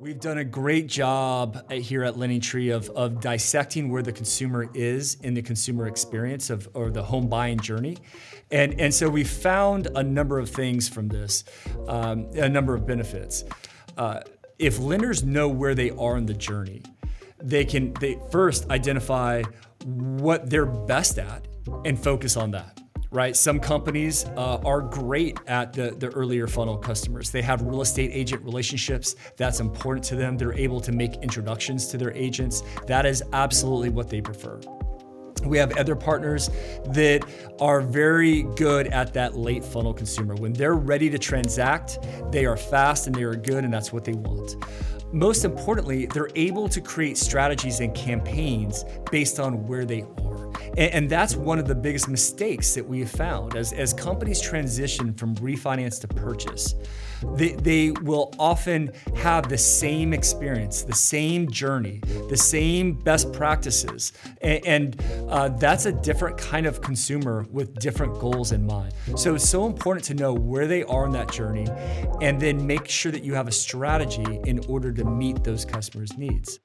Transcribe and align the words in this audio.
We've 0.00 0.18
done 0.18 0.38
a 0.38 0.44
great 0.44 0.86
job 0.86 1.70
here 1.70 2.04
at 2.04 2.14
LendingTree 2.14 2.74
of, 2.74 2.88
of 2.88 3.20
dissecting 3.20 3.90
where 3.90 4.02
the 4.02 4.12
consumer 4.12 4.66
is 4.72 5.16
in 5.16 5.34
the 5.34 5.42
consumer 5.42 5.88
experience 5.88 6.48
of 6.48 6.70
or 6.72 6.90
the 6.90 7.02
home 7.02 7.28
buying 7.28 7.60
journey. 7.60 7.98
And, 8.50 8.80
and 8.80 8.94
so 8.94 9.10
we 9.10 9.24
found 9.24 9.88
a 9.94 10.02
number 10.02 10.38
of 10.38 10.48
things 10.48 10.88
from 10.88 11.08
this, 11.08 11.44
um, 11.86 12.30
a 12.32 12.48
number 12.48 12.74
of 12.74 12.86
benefits. 12.86 13.44
Uh, 13.98 14.22
if 14.58 14.78
lenders 14.78 15.22
know 15.22 15.50
where 15.50 15.74
they 15.74 15.90
are 15.90 16.16
in 16.16 16.24
the 16.24 16.32
journey, 16.32 16.82
they 17.36 17.66
can 17.66 17.92
they 18.00 18.18
first 18.30 18.70
identify 18.70 19.42
what 19.84 20.48
they're 20.48 20.64
best 20.64 21.18
at 21.18 21.46
and 21.84 22.02
focus 22.02 22.38
on 22.38 22.52
that 22.52 22.79
right? 23.10 23.36
Some 23.36 23.58
companies 23.58 24.24
uh, 24.36 24.60
are 24.64 24.80
great 24.80 25.38
at 25.46 25.72
the, 25.72 25.90
the 25.90 26.08
earlier 26.08 26.46
funnel 26.46 26.76
customers. 26.76 27.30
They 27.30 27.42
have 27.42 27.62
real 27.62 27.80
estate 27.80 28.10
agent 28.12 28.44
relationships. 28.44 29.16
That's 29.36 29.60
important 29.60 30.04
to 30.06 30.16
them. 30.16 30.36
They're 30.36 30.54
able 30.54 30.80
to 30.80 30.92
make 30.92 31.16
introductions 31.16 31.88
to 31.88 31.98
their 31.98 32.12
agents. 32.12 32.62
That 32.86 33.06
is 33.06 33.22
absolutely 33.32 33.88
what 33.90 34.08
they 34.08 34.20
prefer. 34.20 34.60
We 35.44 35.56
have 35.56 35.76
other 35.78 35.96
partners 35.96 36.50
that 36.86 37.24
are 37.60 37.80
very 37.80 38.42
good 38.42 38.88
at 38.88 39.14
that 39.14 39.36
late 39.36 39.64
funnel 39.64 39.94
consumer. 39.94 40.34
When 40.34 40.52
they're 40.52 40.74
ready 40.74 41.08
to 41.08 41.18
transact, 41.18 41.98
they 42.30 42.44
are 42.44 42.58
fast 42.58 43.06
and 43.06 43.16
they 43.16 43.22
are 43.22 43.34
good, 43.34 43.64
and 43.64 43.72
that's 43.72 43.92
what 43.92 44.04
they 44.04 44.12
want. 44.12 44.56
Most 45.12 45.44
importantly, 45.44 46.06
they're 46.06 46.30
able 46.36 46.68
to 46.68 46.80
create 46.80 47.16
strategies 47.16 47.80
and 47.80 47.94
campaigns 47.94 48.84
based 49.10 49.40
on 49.40 49.66
where 49.66 49.84
they 49.84 50.02
are. 50.02 50.29
And, 50.76 51.10
that's 51.10 51.34
one 51.34 51.58
of 51.58 51.66
the 51.66 51.74
biggest 51.74 52.08
mistakes 52.08 52.74
that 52.74 52.86
we 52.86 53.00
have 53.00 53.10
found 53.10 53.56
as, 53.56 53.72
as 53.72 53.92
companies 53.92 54.40
transition 54.40 55.12
from 55.12 55.34
refinance 55.36 56.00
to 56.02 56.08
purchase. 56.08 56.76
They, 57.34 57.52
they 57.52 57.90
will 57.90 58.32
often 58.38 58.92
have 59.16 59.48
the 59.48 59.58
same 59.58 60.12
experience, 60.12 60.82
the 60.82 60.94
same 60.94 61.50
journey, 61.50 62.00
the 62.28 62.36
same 62.36 62.94
best 62.94 63.32
practices. 63.32 64.12
And, 64.40 64.66
and 64.66 65.04
uh, 65.28 65.48
that's 65.48 65.86
a 65.86 65.92
different 65.92 66.38
kind 66.38 66.66
of 66.66 66.80
consumer 66.80 67.46
with 67.50 67.74
different 67.80 68.18
goals 68.20 68.52
in 68.52 68.64
mind. 68.64 68.94
So 69.16 69.34
it's 69.34 69.48
so 69.48 69.66
important 69.66 70.04
to 70.06 70.14
know 70.14 70.32
where 70.32 70.66
they 70.66 70.84
are 70.84 71.06
in 71.06 71.12
that 71.12 71.30
journey 71.32 71.66
and 72.20 72.40
then 72.40 72.66
make 72.66 72.88
sure 72.88 73.10
that 73.12 73.24
you 73.24 73.34
have 73.34 73.48
a 73.48 73.52
strategy 73.52 74.40
in 74.44 74.64
order 74.66 74.92
to 74.92 75.04
meet 75.04 75.42
those 75.44 75.64
customers' 75.64 76.16
needs. 76.16 76.60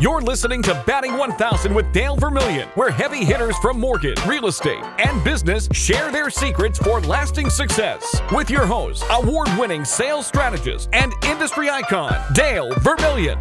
You're 0.00 0.20
listening 0.20 0.60
to 0.62 0.82
Batting 0.88 1.16
1000 1.16 1.72
with 1.72 1.92
Dale 1.92 2.16
Vermillion, 2.16 2.68
where 2.74 2.90
heavy 2.90 3.24
hitters 3.24 3.56
from 3.58 3.78
mortgage, 3.78 4.20
real 4.26 4.48
estate, 4.48 4.82
and 4.98 5.22
business 5.22 5.68
share 5.72 6.10
their 6.10 6.30
secrets 6.30 6.80
for 6.80 7.00
lasting 7.02 7.48
success. 7.48 8.20
With 8.32 8.50
your 8.50 8.66
host, 8.66 9.04
award 9.10 9.48
winning 9.56 9.84
sales 9.84 10.26
strategist 10.26 10.88
and 10.92 11.12
industry 11.24 11.70
icon, 11.70 12.12
Dale 12.34 12.74
Vermillion. 12.80 13.40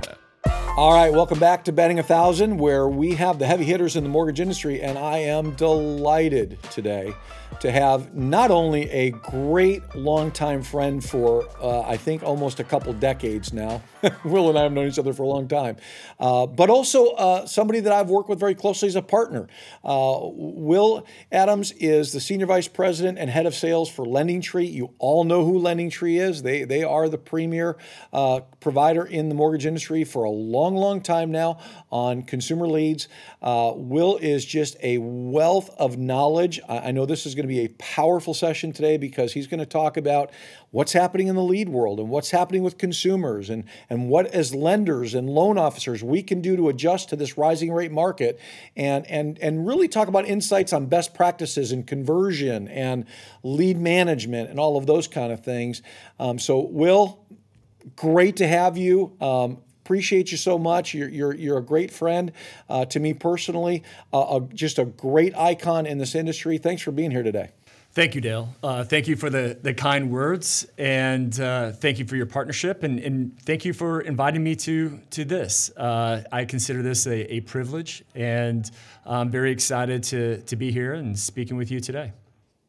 All 0.75 0.91
right, 0.91 1.13
welcome 1.13 1.37
back 1.37 1.65
to 1.65 1.71
Batting 1.71 1.99
a 1.99 2.03
Thousand, 2.03 2.57
where 2.57 2.89
we 2.89 3.13
have 3.13 3.37
the 3.37 3.45
heavy 3.45 3.63
hitters 3.63 3.95
in 3.95 4.01
the 4.01 4.09
mortgage 4.09 4.39
industry, 4.39 4.81
and 4.81 4.97
I 4.97 5.19
am 5.19 5.51
delighted 5.51 6.57
today 6.71 7.13
to 7.59 7.71
have 7.71 8.13
not 8.15 8.51
only 8.51 8.89
a 8.89 9.11
great 9.11 9.95
longtime 9.95 10.63
friend 10.63 11.03
for, 11.03 11.47
uh, 11.61 11.81
I 11.81 11.97
think, 11.97 12.23
almost 12.23 12.59
a 12.59 12.63
couple 12.63 12.91
decades 12.93 13.53
now. 13.53 13.81
Will 14.23 14.49
and 14.49 14.57
I 14.57 14.63
have 14.63 14.71
known 14.71 14.87
each 14.87 14.99
other 14.99 15.13
for 15.13 15.23
a 15.23 15.27
long 15.27 15.47
time, 15.47 15.77
uh, 16.19 16.45
but 16.47 16.69
also 16.69 17.11
uh, 17.11 17.45
somebody 17.45 17.79
that 17.81 17.93
I've 17.93 18.09
worked 18.09 18.29
with 18.29 18.39
very 18.39 18.55
closely 18.55 18.87
as 18.87 18.95
a 18.95 19.01
partner. 19.01 19.47
Uh, 19.83 20.17
Will 20.21 21.05
Adams 21.31 21.71
is 21.73 22.11
the 22.11 22.19
Senior 22.19 22.47
Vice 22.47 22.67
President 22.67 23.17
and 23.17 23.29
Head 23.29 23.45
of 23.45 23.55
Sales 23.55 23.89
for 23.89 24.05
LendingTree. 24.05 24.71
You 24.71 24.93
all 24.99 25.23
know 25.23 25.45
who 25.45 25.59
LendingTree 25.59 26.19
is. 26.19 26.41
They, 26.41 26.63
they 26.63 26.83
are 26.83 27.07
the 27.09 27.17
premier 27.17 27.77
uh, 28.11 28.41
provider 28.59 29.05
in 29.05 29.29
the 29.29 29.35
mortgage 29.35 29.65
industry 29.65 30.03
for 30.03 30.23
a 30.23 30.31
long, 30.31 30.62
long 30.63 30.93
long 30.93 31.01
time 31.01 31.31
now 31.31 31.59
on 31.91 32.23
consumer 32.23 32.67
leads. 32.67 33.07
Uh, 33.41 33.73
Will 33.75 34.17
is 34.17 34.45
just 34.45 34.75
a 34.81 34.97
wealth 34.99 35.69
of 35.77 35.97
knowledge. 35.97 36.59
I, 36.67 36.77
I 36.77 36.91
know 36.91 37.05
this 37.05 37.25
is 37.25 37.35
going 37.35 37.43
to 37.43 37.53
be 37.53 37.61
a 37.61 37.69
powerful 37.79 38.33
session 38.33 38.71
today 38.71 38.97
because 38.97 39.33
he's 39.33 39.47
going 39.47 39.59
to 39.59 39.65
talk 39.65 39.97
about 39.97 40.31
what's 40.71 40.93
happening 40.93 41.27
in 41.27 41.35
the 41.35 41.43
lead 41.43 41.69
world 41.69 41.99
and 41.99 42.09
what's 42.09 42.31
happening 42.31 42.63
with 42.63 42.77
consumers 42.77 43.49
and, 43.49 43.63
and 43.89 44.09
what 44.09 44.25
as 44.27 44.55
lenders 44.55 45.13
and 45.13 45.29
loan 45.29 45.57
officers 45.57 46.03
we 46.03 46.23
can 46.23 46.41
do 46.41 46.55
to 46.55 46.69
adjust 46.69 47.09
to 47.09 47.15
this 47.15 47.37
rising 47.37 47.71
rate 47.71 47.91
market 47.91 48.39
and, 48.75 49.05
and, 49.07 49.37
and 49.39 49.67
really 49.67 49.87
talk 49.87 50.07
about 50.07 50.25
insights 50.25 50.73
on 50.73 50.87
best 50.87 51.13
practices 51.13 51.71
and 51.71 51.85
conversion 51.85 52.67
and 52.67 53.05
lead 53.43 53.77
management 53.77 54.49
and 54.49 54.59
all 54.59 54.77
of 54.77 54.85
those 54.85 55.07
kind 55.07 55.31
of 55.31 55.43
things. 55.43 55.81
Um, 56.19 56.39
so 56.39 56.59
Will, 56.59 57.23
great 57.95 58.37
to 58.37 58.47
have 58.47 58.77
you. 58.77 59.15
Um, 59.19 59.59
appreciate 59.83 60.31
you 60.31 60.37
so 60.37 60.57
much. 60.57 60.93
You're, 60.93 61.09
you're, 61.09 61.33
you're 61.33 61.57
a 61.57 61.63
great 61.63 61.91
friend 61.91 62.31
uh, 62.69 62.85
to 62.85 62.99
me 62.99 63.13
personally, 63.13 63.83
uh, 64.13 64.39
a, 64.39 64.53
just 64.53 64.79
a 64.79 64.85
great 64.85 65.35
icon 65.35 65.85
in 65.85 65.97
this 65.97 66.15
industry. 66.15 66.57
Thanks 66.57 66.81
for 66.81 66.91
being 66.91 67.11
here 67.11 67.23
today. 67.23 67.49
Thank 67.91 68.15
you, 68.15 68.21
Dale. 68.21 68.49
Uh, 68.63 68.83
thank 68.83 69.07
you 69.07 69.15
for 69.15 69.29
the, 69.29 69.55
the 69.61 69.73
kind 69.73 70.09
words, 70.09 70.65
and 70.79 71.39
uh, 71.39 71.73
thank 71.73 71.99
you 71.99 72.05
for 72.05 72.15
your 72.15 72.25
partnership, 72.25 72.81
and, 72.81 72.99
and 72.99 73.39
thank 73.41 73.65
you 73.65 73.73
for 73.73 74.01
inviting 74.01 74.43
me 74.43 74.55
to 74.55 74.99
to 75.11 75.23
this. 75.23 75.69
Uh, 75.77 76.23
I 76.31 76.45
consider 76.45 76.81
this 76.81 77.05
a, 77.05 77.31
a 77.35 77.41
privilege, 77.41 78.03
and 78.15 78.69
I'm 79.05 79.29
very 79.29 79.51
excited 79.51 80.01
to 80.05 80.41
to 80.41 80.55
be 80.55 80.71
here 80.71 80.93
and 80.93 81.19
speaking 81.19 81.55
with 81.55 81.69
you 81.69 81.79
today. 81.79 82.13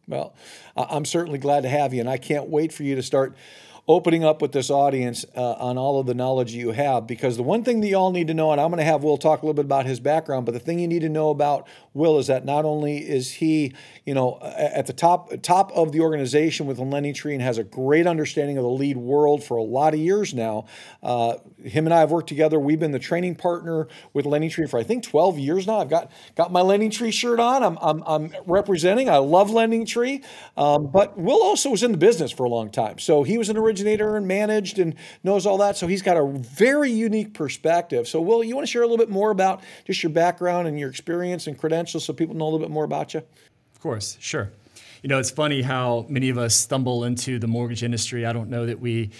Well, 0.06 0.34
I'm 0.76 1.06
certainly 1.06 1.38
glad 1.38 1.62
to 1.62 1.70
have 1.70 1.94
you, 1.94 2.00
and 2.00 2.10
I 2.10 2.18
can't 2.18 2.50
wait 2.50 2.70
for 2.70 2.82
you 2.82 2.94
to 2.96 3.02
start 3.02 3.34
opening 3.86 4.24
up 4.24 4.40
with 4.40 4.52
this 4.52 4.70
audience 4.70 5.26
uh, 5.36 5.52
on 5.54 5.76
all 5.76 6.00
of 6.00 6.06
the 6.06 6.14
knowledge 6.14 6.52
you 6.52 6.70
have. 6.70 7.06
Because 7.06 7.36
the 7.36 7.42
one 7.42 7.62
thing 7.62 7.80
that 7.82 7.88
you 7.88 7.96
all 7.96 8.12
need 8.12 8.28
to 8.28 8.34
know, 8.34 8.50
and 8.50 8.60
I'm 8.60 8.70
going 8.70 8.78
to 8.78 8.84
have 8.84 9.02
Will 9.02 9.18
talk 9.18 9.42
a 9.42 9.46
little 9.46 9.54
bit 9.54 9.66
about 9.66 9.84
his 9.84 10.00
background, 10.00 10.46
but 10.46 10.52
the 10.52 10.60
thing 10.60 10.78
you 10.78 10.88
need 10.88 11.02
to 11.02 11.08
know 11.08 11.28
about 11.28 11.68
Will 11.92 12.18
is 12.18 12.28
that 12.28 12.44
not 12.44 12.64
only 12.64 12.98
is 12.98 13.32
he, 13.32 13.74
you 14.06 14.14
know, 14.14 14.38
at 14.42 14.86
the 14.86 14.92
top 14.92 15.30
top 15.42 15.70
of 15.72 15.92
the 15.92 16.00
organization 16.00 16.66
with 16.66 16.78
LendingTree 16.78 17.34
and 17.34 17.42
has 17.42 17.58
a 17.58 17.64
great 17.64 18.06
understanding 18.06 18.56
of 18.56 18.64
the 18.64 18.70
lead 18.70 18.96
world 18.96 19.44
for 19.44 19.56
a 19.58 19.62
lot 19.62 19.92
of 19.92 20.00
years 20.00 20.32
now. 20.32 20.64
Uh, 21.02 21.34
him 21.62 21.86
and 21.86 21.92
I 21.92 22.00
have 22.00 22.10
worked 22.10 22.28
together. 22.28 22.58
We've 22.58 22.80
been 22.80 22.92
the 22.92 22.98
training 22.98 23.36
partner 23.36 23.88
with 24.12 24.24
LendingTree 24.24 24.68
for 24.68 24.78
I 24.78 24.82
think 24.82 25.04
12 25.04 25.38
years 25.38 25.66
now. 25.66 25.80
I've 25.80 25.90
got 25.90 26.10
got 26.36 26.50
my 26.50 26.60
LendingTree 26.60 27.12
shirt 27.12 27.38
on. 27.38 27.62
I'm 27.62 27.78
I'm, 27.82 28.02
I'm 28.06 28.34
representing. 28.46 29.10
I 29.10 29.18
love 29.18 29.50
LendingTree, 29.50 30.24
um, 30.56 30.90
but 30.90 31.18
Will 31.18 31.42
also 31.42 31.70
was 31.70 31.82
in 31.82 31.92
the 31.92 31.98
business 31.98 32.32
for 32.32 32.44
a 32.44 32.48
long 32.48 32.70
time, 32.70 32.98
so 32.98 33.22
he 33.22 33.36
was 33.36 33.50
an 33.50 33.56
originator 33.74 34.16
and 34.16 34.28
managed 34.28 34.78
and 34.78 34.94
knows 35.24 35.46
all 35.46 35.58
that. 35.58 35.76
So 35.76 35.86
he's 35.86 36.02
got 36.02 36.16
a 36.16 36.24
very 36.24 36.90
unique 36.90 37.34
perspective. 37.34 38.06
So 38.06 38.20
Will, 38.20 38.44
you 38.44 38.54
want 38.54 38.66
to 38.66 38.70
share 38.70 38.82
a 38.82 38.86
little 38.86 39.04
bit 39.04 39.10
more 39.10 39.30
about 39.30 39.62
just 39.84 40.02
your 40.02 40.10
background 40.10 40.68
and 40.68 40.78
your 40.78 40.88
experience 40.88 41.46
and 41.46 41.58
credentials? 41.58 42.04
so 42.04 42.12
people 42.12 42.36
know 42.36 42.44
a 42.44 42.50
little 42.50 42.60
bit 42.60 42.70
more 42.70 42.84
about 42.84 43.14
you? 43.14 43.20
Of 43.74 43.80
course, 43.80 44.16
sure. 44.20 44.50
You 45.02 45.08
know, 45.08 45.18
it's 45.18 45.30
funny 45.30 45.62
how 45.62 46.06
many 46.08 46.30
of 46.30 46.38
us 46.38 46.54
stumble 46.54 47.04
into 47.04 47.38
the 47.38 47.48
mortgage 47.48 47.82
industry. 47.82 48.24
I 48.24 48.32
don't 48.32 48.48
know 48.48 48.66
that 48.66 48.80
we 48.80 49.10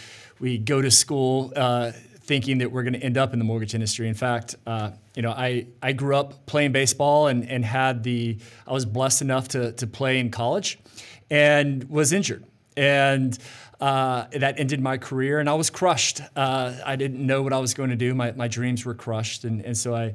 we 0.41 0.59
go 0.59 0.81
to 0.81 0.91
school 0.91 1.53
uh, 1.55 1.93
thinking 1.93 2.59
that 2.59 2.73
we're 2.73 2.83
going 2.83 2.95
to 2.95 3.03
end 3.03 3.19
up 3.19 3.33
in 3.33 3.39
the 3.39 3.45
mortgage 3.45 3.75
industry. 3.75 4.09
In 4.09 4.15
fact, 4.15 4.57
uh, 4.67 4.93
you 5.15 5.23
know, 5.23 5.31
I, 5.31 5.67
I 5.83 5.93
grew 5.93 6.17
up 6.17 6.47
playing 6.47 6.73
baseball 6.73 7.29
and, 7.29 7.49
and 7.49 7.65
had 7.65 8.03
the 8.03 8.39
I 8.67 8.73
was 8.73 8.87
blessed 8.87 9.23
enough 9.23 9.49
to 9.49 9.73
to 9.73 9.87
play 9.87 10.19
in 10.19 10.31
college, 10.31 10.79
and 11.31 11.85
was 11.91 12.13
injured 12.13 12.45
and. 12.77 13.39
Uh, 13.81 14.27
that 14.33 14.59
ended 14.59 14.81
my 14.81 14.97
career, 14.97 15.41
and 15.41 15.49
I 15.49 15.55
was 15.55 15.69
crushed. 15.69 16.21
Uh, 16.37 16.75
I 16.85 16.97
didn't 16.97 17.25
know 17.27 17.43
what 17.43 17.53
I 17.53 17.59
was 17.59 17.75
going 17.75 17.91
to 17.91 17.97
do. 17.97 18.15
My, 18.15 18.33
my 18.33 18.49
dreams 18.49 18.85
were 18.85 18.95
crushed, 18.95 19.45
and, 19.45 19.61
and 19.65 19.77
so 19.77 19.95
I, 19.95 20.15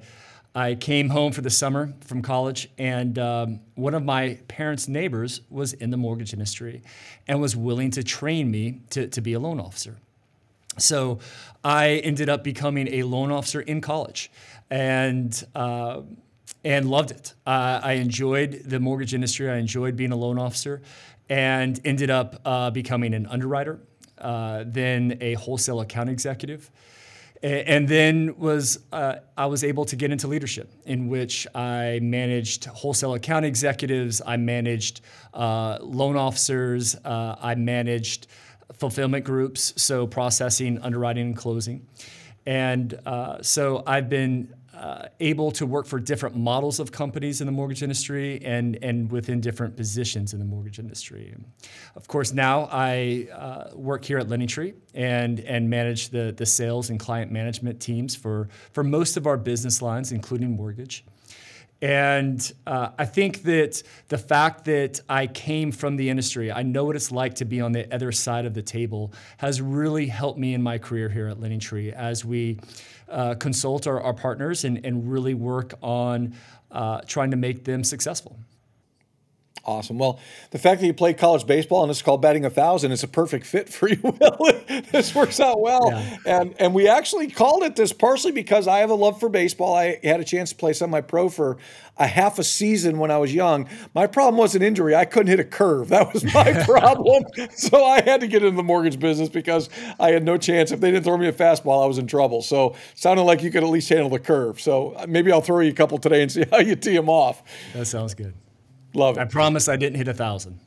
I 0.55 0.75
came 0.75 1.09
home 1.09 1.31
for 1.31 1.41
the 1.41 1.49
summer 1.49 1.93
from 2.01 2.21
college, 2.21 2.69
and 2.77 3.19
um, 3.19 3.59
one 3.75 3.93
of 3.93 4.03
my 4.03 4.39
parents' 4.47 4.87
neighbors 4.87 5.41
was 5.49 5.73
in 5.73 5.89
the 5.89 5.97
mortgage 5.97 6.33
industry 6.33 6.81
and 7.27 7.39
was 7.39 7.55
willing 7.55 7.91
to 7.91 8.03
train 8.03 8.49
me 8.49 8.81
to, 8.91 9.07
to 9.07 9.21
be 9.21 9.33
a 9.33 9.39
loan 9.39 9.59
officer. 9.59 9.97
So 10.77 11.19
I 11.63 12.01
ended 12.03 12.29
up 12.29 12.43
becoming 12.43 12.87
a 12.87 13.03
loan 13.03 13.31
officer 13.31 13.61
in 13.61 13.81
college 13.81 14.31
and, 14.69 15.43
uh, 15.53 16.01
and 16.63 16.89
loved 16.89 17.11
it. 17.11 17.33
Uh, 17.45 17.81
I 17.83 17.93
enjoyed 17.93 18.63
the 18.65 18.79
mortgage 18.79 19.13
industry, 19.13 19.49
I 19.49 19.57
enjoyed 19.57 19.95
being 19.95 20.11
a 20.11 20.15
loan 20.15 20.39
officer, 20.39 20.81
and 21.29 21.79
ended 21.85 22.09
up 22.09 22.41
uh, 22.45 22.71
becoming 22.71 23.13
an 23.13 23.27
underwriter, 23.27 23.79
uh, 24.17 24.63
then 24.65 25.17
a 25.21 25.35
wholesale 25.35 25.81
account 25.81 26.09
executive. 26.09 26.71
And 27.41 27.87
then 27.87 28.37
was 28.37 28.79
uh, 28.91 29.15
I 29.37 29.45
was 29.45 29.63
able 29.63 29.85
to 29.85 29.95
get 29.95 30.11
into 30.11 30.27
leadership, 30.27 30.73
in 30.85 31.07
which 31.07 31.47
I 31.55 31.99
managed 32.01 32.65
wholesale 32.65 33.13
account 33.13 33.45
executives, 33.45 34.21
I 34.25 34.35
managed 34.35 34.99
uh, 35.33 35.77
loan 35.79 36.17
officers, 36.17 36.95
uh, 37.05 37.37
I 37.41 37.55
managed 37.55 38.27
fulfillment 38.73 39.23
groups, 39.23 39.73
so 39.81 40.05
processing, 40.05 40.79
underwriting, 40.81 41.27
and 41.27 41.37
closing, 41.37 41.87
and 42.45 42.99
uh, 43.05 43.41
so 43.41 43.83
I've 43.87 44.09
been 44.09 44.53
uh, 44.79 45.09
able 45.19 45.51
to 45.51 45.65
work 45.65 45.85
for 45.85 45.99
different 45.99 46.35
models 46.35 46.79
of 46.79 46.89
companies 46.91 47.41
in 47.41 47.45
the 47.45 47.51
mortgage 47.51 47.83
industry 47.83 48.41
and, 48.45 48.77
and 48.81 49.11
within 49.11 49.41
different 49.41 49.75
positions 49.75 50.33
in 50.33 50.39
the 50.39 50.45
mortgage 50.45 50.79
industry. 50.79 51.35
Of 51.95 52.07
course, 52.07 52.31
now 52.31 52.69
I 52.71 53.27
uh, 53.33 53.75
work 53.75 54.05
here 54.05 54.19
at 54.19 54.27
LendingTree 54.27 54.73
and, 54.93 55.41
and 55.41 55.69
manage 55.69 56.09
the, 56.09 56.33
the 56.35 56.45
sales 56.45 56.89
and 56.89 56.97
client 56.97 57.29
management 57.29 57.81
teams 57.81 58.15
for, 58.15 58.47
for 58.71 58.83
most 58.83 59.17
of 59.17 59.27
our 59.27 59.37
business 59.37 59.81
lines, 59.81 60.13
including 60.13 60.55
mortgage. 60.55 61.03
And 61.81 62.51
uh, 62.67 62.89
I 62.97 63.05
think 63.05 63.43
that 63.43 63.81
the 64.09 64.17
fact 64.17 64.65
that 64.65 64.99
I 65.07 65.27
came 65.27 65.71
from 65.71 65.95
the 65.95 66.09
industry, 66.09 66.51
I 66.51 66.61
know 66.61 66.83
what 66.83 66.95
it's 66.95 67.11
like 67.11 67.35
to 67.35 67.45
be 67.45 67.61
on 67.61 67.71
the 67.71 67.93
other 67.93 68.11
side 68.11 68.45
of 68.45 68.53
the 68.53 68.61
table, 68.61 69.13
has 69.37 69.61
really 69.61 70.07
helped 70.07 70.37
me 70.37 70.53
in 70.53 70.61
my 70.61 70.77
career 70.77 71.07
here 71.07 71.27
at 71.27 71.37
LendingTree 71.37 71.93
as 71.93 72.25
we 72.25 72.59
uh, 73.07 73.35
consult 73.35 73.87
our, 73.87 74.01
our 74.01 74.13
partners 74.13 74.65
and, 74.65 74.85
and, 74.85 75.11
really 75.11 75.33
work 75.33 75.73
on 75.81 76.35
uh, 76.69 77.01
trying 77.07 77.31
to 77.31 77.37
make 77.37 77.63
them 77.63 77.83
successful. 77.83 78.37
Awesome. 79.69 79.99
Well, 79.99 80.19
the 80.49 80.57
fact 80.57 80.81
that 80.81 80.87
you 80.87 80.95
play 80.95 81.13
college 81.13 81.45
baseball 81.45 81.83
and 81.83 81.91
it's 81.91 82.01
called 82.01 82.23
batting 82.23 82.43
a 82.43 82.49
thousand 82.49 82.91
is 82.91 83.03
a 83.03 83.07
perfect 83.07 83.45
fit 83.45 83.69
for 83.69 83.87
you. 83.87 83.97
this 84.91 85.13
works 85.13 85.39
out 85.39 85.61
well, 85.61 85.91
yeah. 85.91 86.17
and 86.25 86.55
and 86.57 86.73
we 86.73 86.87
actually 86.87 87.29
called 87.29 87.61
it 87.61 87.75
this 87.75 87.93
partially 87.93 88.31
because 88.31 88.67
I 88.67 88.79
have 88.79 88.89
a 88.89 88.95
love 88.95 89.19
for 89.19 89.29
baseball. 89.29 89.75
I 89.75 89.99
had 90.03 90.19
a 90.19 90.23
chance 90.23 90.49
to 90.49 90.55
play 90.55 90.73
semi 90.73 91.01
pro 91.01 91.29
for 91.29 91.57
a 91.99 92.07
half 92.07 92.39
a 92.39 92.43
season 92.43 92.97
when 92.97 93.11
I 93.11 93.19
was 93.19 93.31
young. 93.31 93.69
My 93.93 94.07
problem 94.07 94.37
was 94.37 94.55
an 94.55 94.63
injury. 94.63 94.95
I 94.95 95.05
couldn't 95.05 95.27
hit 95.27 95.39
a 95.39 95.43
curve. 95.43 95.89
That 95.89 96.11
was 96.13 96.23
my 96.33 96.63
problem. 96.65 97.25
so 97.51 97.85
I 97.85 98.01
had 98.01 98.21
to 98.21 98.27
get 98.27 98.41
into 98.41 98.57
the 98.57 98.63
mortgage 98.63 98.99
business 98.99 99.29
because 99.29 99.69
I 99.99 100.11
had 100.11 100.23
no 100.23 100.37
chance. 100.37 100.71
If 100.71 100.79
they 100.79 100.89
didn't 100.89 101.03
throw 101.03 101.17
me 101.17 101.27
a 101.27 101.33
fastball, 101.33 101.83
I 101.83 101.85
was 101.85 101.99
in 101.99 102.07
trouble. 102.07 102.41
So 102.41 102.75
sounded 102.95 103.23
like 103.23 103.43
you 103.43 103.51
could 103.51 103.63
at 103.63 103.69
least 103.69 103.89
handle 103.89 104.09
the 104.09 104.19
curve. 104.19 104.59
So 104.59 104.93
uh, 104.93 105.05
maybe 105.07 105.31
I'll 105.31 105.41
throw 105.41 105.59
you 105.59 105.69
a 105.69 105.75
couple 105.75 105.99
today 105.99 106.23
and 106.23 106.31
see 106.31 106.45
how 106.49 106.57
you 106.59 106.75
tee 106.75 106.95
them 106.95 107.09
off. 107.09 107.43
That 107.73 107.85
sounds 107.85 108.15
good. 108.15 108.33
Love 108.93 109.17
it. 109.17 109.21
I 109.21 109.25
promise 109.25 109.67
I 109.67 109.75
didn't 109.75 109.97
hit 109.97 110.07
a 110.07 110.13
thousand. 110.13 110.59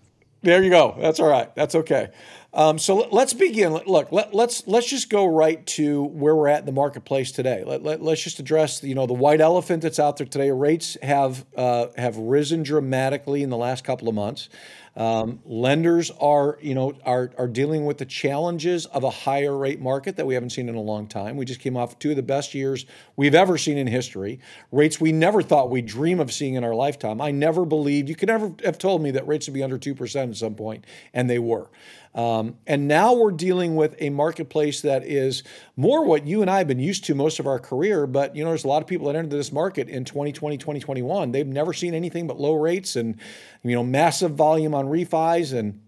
There 0.42 0.62
you 0.62 0.70
go. 0.70 0.96
That's 0.98 1.20
all 1.20 1.28
right. 1.28 1.54
That's 1.54 1.74
okay. 1.76 2.10
Um, 2.52 2.78
so 2.78 3.08
let's 3.12 3.32
begin. 3.32 3.72
Look, 3.72 4.12
let, 4.12 4.26
us 4.26 4.34
let's, 4.34 4.66
let's 4.66 4.86
just 4.88 5.08
go 5.08 5.24
right 5.24 5.64
to 5.68 6.02
where 6.02 6.34
we're 6.34 6.48
at 6.48 6.60
in 6.60 6.66
the 6.66 6.72
marketplace 6.72 7.32
today. 7.32 7.62
Let, 7.64 7.82
let, 7.82 8.02
us 8.02 8.20
just 8.20 8.40
address 8.40 8.82
you 8.82 8.94
know 8.94 9.06
the 9.06 9.14
white 9.14 9.40
elephant 9.40 9.82
that's 9.82 9.98
out 10.00 10.16
there 10.16 10.26
today. 10.26 10.50
Rates 10.50 10.98
have 11.02 11.46
uh, 11.56 11.86
have 11.96 12.16
risen 12.16 12.62
dramatically 12.62 13.42
in 13.42 13.50
the 13.50 13.56
last 13.56 13.84
couple 13.84 14.08
of 14.08 14.14
months. 14.14 14.48
Um, 14.94 15.40
lenders 15.46 16.10
are, 16.20 16.58
you 16.60 16.74
know, 16.74 16.92
are, 17.04 17.30
are 17.38 17.48
dealing 17.48 17.86
with 17.86 17.96
the 17.96 18.04
challenges 18.04 18.84
of 18.86 19.04
a 19.04 19.10
higher 19.10 19.56
rate 19.56 19.80
market 19.80 20.16
that 20.16 20.26
we 20.26 20.34
haven't 20.34 20.50
seen 20.50 20.68
in 20.68 20.74
a 20.74 20.80
long 20.80 21.06
time. 21.06 21.38
We 21.38 21.46
just 21.46 21.60
came 21.60 21.78
off 21.78 21.98
two 21.98 22.10
of 22.10 22.16
the 22.16 22.22
best 22.22 22.52
years 22.52 22.84
we've 23.16 23.34
ever 23.34 23.56
seen 23.56 23.78
in 23.78 23.86
history. 23.86 24.40
Rates 24.70 25.00
we 25.00 25.10
never 25.10 25.42
thought 25.42 25.70
we'd 25.70 25.86
dream 25.86 26.20
of 26.20 26.30
seeing 26.30 26.54
in 26.54 26.64
our 26.64 26.74
lifetime. 26.74 27.22
I 27.22 27.30
never 27.30 27.64
believed 27.64 28.10
you 28.10 28.14
could 28.14 28.28
never 28.28 28.52
have 28.64 28.76
told 28.76 29.02
me 29.02 29.12
that 29.12 29.26
rates 29.26 29.46
would 29.46 29.54
be 29.54 29.62
under 29.62 29.78
two 29.78 29.94
percent 29.94 30.30
at 30.30 30.36
some 30.36 30.54
point, 30.54 30.84
and 31.14 31.28
they 31.28 31.38
were. 31.38 31.68
Um, 32.14 32.56
and 32.66 32.86
now 32.88 33.14
we're 33.14 33.30
dealing 33.30 33.74
with 33.74 33.96
a 33.98 34.10
marketplace 34.10 34.82
that 34.82 35.04
is 35.04 35.42
more 35.76 36.04
what 36.04 36.26
you 36.26 36.42
and 36.42 36.50
I 36.50 36.58
have 36.58 36.68
been 36.68 36.78
used 36.78 37.04
to 37.04 37.14
most 37.14 37.38
of 37.38 37.46
our 37.46 37.58
career. 37.58 38.06
But, 38.06 38.36
you 38.36 38.44
know, 38.44 38.50
there's 38.50 38.64
a 38.64 38.68
lot 38.68 38.82
of 38.82 38.88
people 38.88 39.06
that 39.06 39.16
entered 39.16 39.30
this 39.30 39.50
market 39.50 39.88
in 39.88 40.04
2020, 40.04 40.58
2021. 40.58 41.32
They've 41.32 41.46
never 41.46 41.72
seen 41.72 41.94
anything 41.94 42.26
but 42.26 42.38
low 42.38 42.54
rates 42.54 42.96
and, 42.96 43.16
you 43.62 43.74
know, 43.74 43.82
massive 43.84 44.32
volume 44.32 44.74
on 44.74 44.86
refis 44.86 45.56
and 45.56 45.80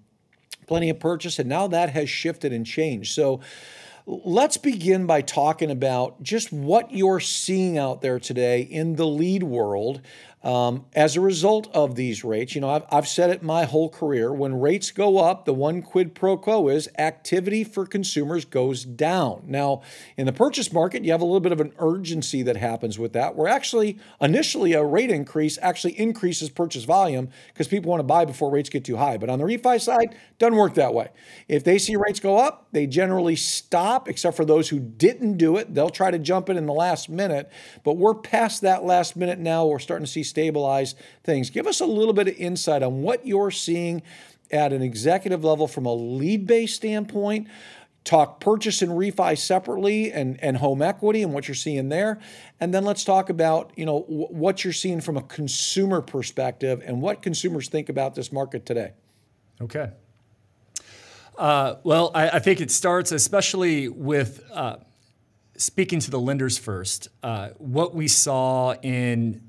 plenty 0.66 0.88
of 0.88 0.98
purchase. 0.98 1.38
And 1.38 1.48
now 1.48 1.66
that 1.68 1.90
has 1.90 2.08
shifted 2.08 2.52
and 2.52 2.64
changed. 2.64 3.12
So, 3.12 3.40
Let's 4.06 4.58
begin 4.58 5.06
by 5.06 5.22
talking 5.22 5.70
about 5.70 6.22
just 6.22 6.52
what 6.52 6.92
you're 6.92 7.20
seeing 7.20 7.78
out 7.78 8.02
there 8.02 8.20
today 8.20 8.60
in 8.60 8.96
the 8.96 9.06
lead 9.06 9.42
world 9.42 10.02
um, 10.44 10.84
as 10.94 11.16
a 11.16 11.22
result 11.22 11.68
of 11.74 11.94
these 11.94 12.22
rates, 12.22 12.54
you 12.54 12.60
know, 12.60 12.68
I've, 12.68 12.84
I've 12.92 13.08
said 13.08 13.30
it 13.30 13.42
my 13.42 13.64
whole 13.64 13.88
career 13.88 14.30
when 14.30 14.60
rates 14.60 14.90
go 14.90 15.16
up, 15.16 15.46
the 15.46 15.54
one 15.54 15.80
quid 15.80 16.14
pro 16.14 16.36
quo 16.36 16.68
is 16.68 16.86
activity 16.98 17.64
for 17.64 17.86
consumers 17.86 18.44
goes 18.44 18.84
down. 18.84 19.44
Now, 19.46 19.80
in 20.18 20.26
the 20.26 20.32
purchase 20.34 20.70
market, 20.70 21.02
you 21.02 21.12
have 21.12 21.22
a 21.22 21.24
little 21.24 21.40
bit 21.40 21.52
of 21.52 21.60
an 21.60 21.72
urgency 21.78 22.42
that 22.42 22.58
happens 22.58 22.98
with 22.98 23.14
that, 23.14 23.36
where 23.36 23.48
actually 23.48 23.98
initially 24.20 24.74
a 24.74 24.84
rate 24.84 25.10
increase 25.10 25.58
actually 25.62 25.98
increases 25.98 26.50
purchase 26.50 26.84
volume 26.84 27.30
because 27.48 27.66
people 27.66 27.90
want 27.90 28.00
to 28.00 28.04
buy 28.04 28.26
before 28.26 28.50
rates 28.50 28.68
get 28.68 28.84
too 28.84 28.96
high. 28.96 29.16
But 29.16 29.30
on 29.30 29.38
the 29.38 29.44
refi 29.46 29.80
side, 29.80 30.14
doesn't 30.38 30.58
work 30.58 30.74
that 30.74 30.92
way. 30.92 31.08
If 31.48 31.64
they 31.64 31.78
see 31.78 31.96
rates 31.96 32.20
go 32.20 32.36
up, 32.36 32.68
they 32.72 32.86
generally 32.86 33.36
stop, 33.36 34.10
except 34.10 34.36
for 34.36 34.44
those 34.44 34.68
who 34.68 34.78
didn't 34.78 35.38
do 35.38 35.56
it. 35.56 35.72
They'll 35.72 35.88
try 35.88 36.10
to 36.10 36.18
jump 36.18 36.50
in 36.50 36.58
in 36.58 36.66
the 36.66 36.74
last 36.74 37.08
minute. 37.08 37.50
But 37.82 37.96
we're 37.96 38.14
past 38.14 38.60
that 38.60 38.84
last 38.84 39.16
minute 39.16 39.38
now. 39.38 39.64
We're 39.64 39.78
starting 39.78 40.04
to 40.04 40.10
see 40.10 40.22
stabilize 40.34 40.96
things. 41.22 41.48
Give 41.48 41.68
us 41.68 41.80
a 41.80 41.86
little 41.86 42.12
bit 42.12 42.26
of 42.26 42.34
insight 42.34 42.82
on 42.82 43.02
what 43.02 43.24
you're 43.24 43.52
seeing 43.52 44.02
at 44.50 44.72
an 44.72 44.82
executive 44.82 45.44
level 45.44 45.68
from 45.68 45.86
a 45.86 45.94
lead 45.94 46.44
based 46.44 46.74
standpoint. 46.74 47.46
Talk 48.02 48.40
purchase 48.40 48.82
and 48.82 48.92
refi 48.92 49.38
separately 49.38 50.12
and, 50.12 50.42
and 50.42 50.56
home 50.56 50.82
equity 50.82 51.22
and 51.22 51.32
what 51.32 51.46
you're 51.46 51.54
seeing 51.54 51.88
there. 51.88 52.20
And 52.60 52.74
then 52.74 52.84
let's 52.84 53.04
talk 53.04 53.30
about, 53.30 53.72
you 53.76 53.86
know, 53.86 54.00
w- 54.02 54.26
what 54.26 54.64
you're 54.64 54.74
seeing 54.74 55.00
from 55.00 55.16
a 55.16 55.22
consumer 55.22 56.02
perspective 56.02 56.82
and 56.84 57.00
what 57.00 57.22
consumers 57.22 57.68
think 57.68 57.88
about 57.88 58.14
this 58.14 58.32
market 58.32 58.66
today. 58.66 58.92
Okay. 59.62 59.90
Uh, 61.38 61.76
well, 61.84 62.10
I, 62.14 62.30
I, 62.30 62.38
think 62.40 62.60
it 62.60 62.70
starts 62.70 63.10
especially 63.10 63.88
with 63.88 64.44
uh, 64.52 64.76
speaking 65.56 66.00
to 66.00 66.10
the 66.10 66.20
lenders 66.20 66.58
first. 66.58 67.08
Uh, 67.22 67.50
what 67.58 67.94
we 67.94 68.08
saw 68.08 68.74
in 68.74 69.40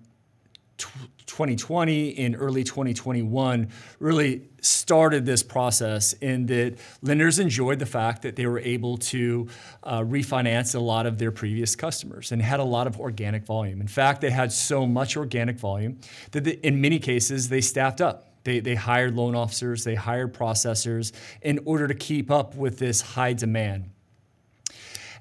2020 0.77 2.09
in 2.09 2.35
early 2.35 2.63
2021 2.63 3.69
really 3.99 4.43
started 4.61 5.25
this 5.25 5.43
process 5.43 6.13
in 6.13 6.45
that 6.47 6.75
lenders 7.01 7.39
enjoyed 7.39 7.79
the 7.79 7.85
fact 7.85 8.21
that 8.21 8.35
they 8.35 8.45
were 8.45 8.59
able 8.59 8.97
to 8.97 9.47
uh, 9.83 9.99
refinance 9.99 10.75
a 10.75 10.79
lot 10.79 11.05
of 11.05 11.17
their 11.17 11.31
previous 11.31 11.75
customers 11.75 12.31
and 12.31 12.41
had 12.41 12.59
a 12.59 12.63
lot 12.63 12.87
of 12.87 12.99
organic 12.99 13.45
volume. 13.45 13.81
In 13.81 13.87
fact, 13.87 14.21
they 14.21 14.29
had 14.29 14.51
so 14.51 14.85
much 14.85 15.17
organic 15.17 15.57
volume 15.57 15.99
that 16.31 16.43
they, 16.43 16.51
in 16.51 16.81
many 16.81 16.99
cases 16.99 17.49
they 17.49 17.61
staffed 17.61 18.01
up. 18.01 18.29
They, 18.43 18.59
they 18.59 18.75
hired 18.75 19.15
loan 19.15 19.35
officers, 19.35 19.83
they 19.83 19.95
hired 19.95 20.33
processors 20.33 21.11
in 21.41 21.59
order 21.65 21.87
to 21.87 21.95
keep 21.95 22.29
up 22.29 22.55
with 22.55 22.77
this 22.77 23.01
high 23.01 23.33
demand. 23.33 23.89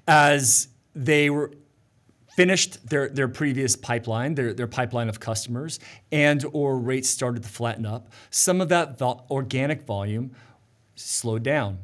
As 0.06 0.68
they 0.94 1.30
were 1.30 1.50
finished 2.36 2.88
their, 2.88 3.08
their 3.08 3.28
previous 3.28 3.76
pipeline, 3.76 4.34
their, 4.34 4.52
their 4.52 4.66
pipeline 4.66 5.08
of 5.08 5.20
customers, 5.20 5.78
and 6.10 6.44
or 6.52 6.78
rates 6.78 7.08
started 7.08 7.42
to 7.42 7.48
flatten 7.48 7.86
up, 7.86 8.12
some 8.30 8.60
of 8.60 8.68
that 8.68 8.98
vo- 8.98 9.24
organic 9.30 9.82
volume 9.82 10.32
slowed 10.96 11.42
down. 11.42 11.78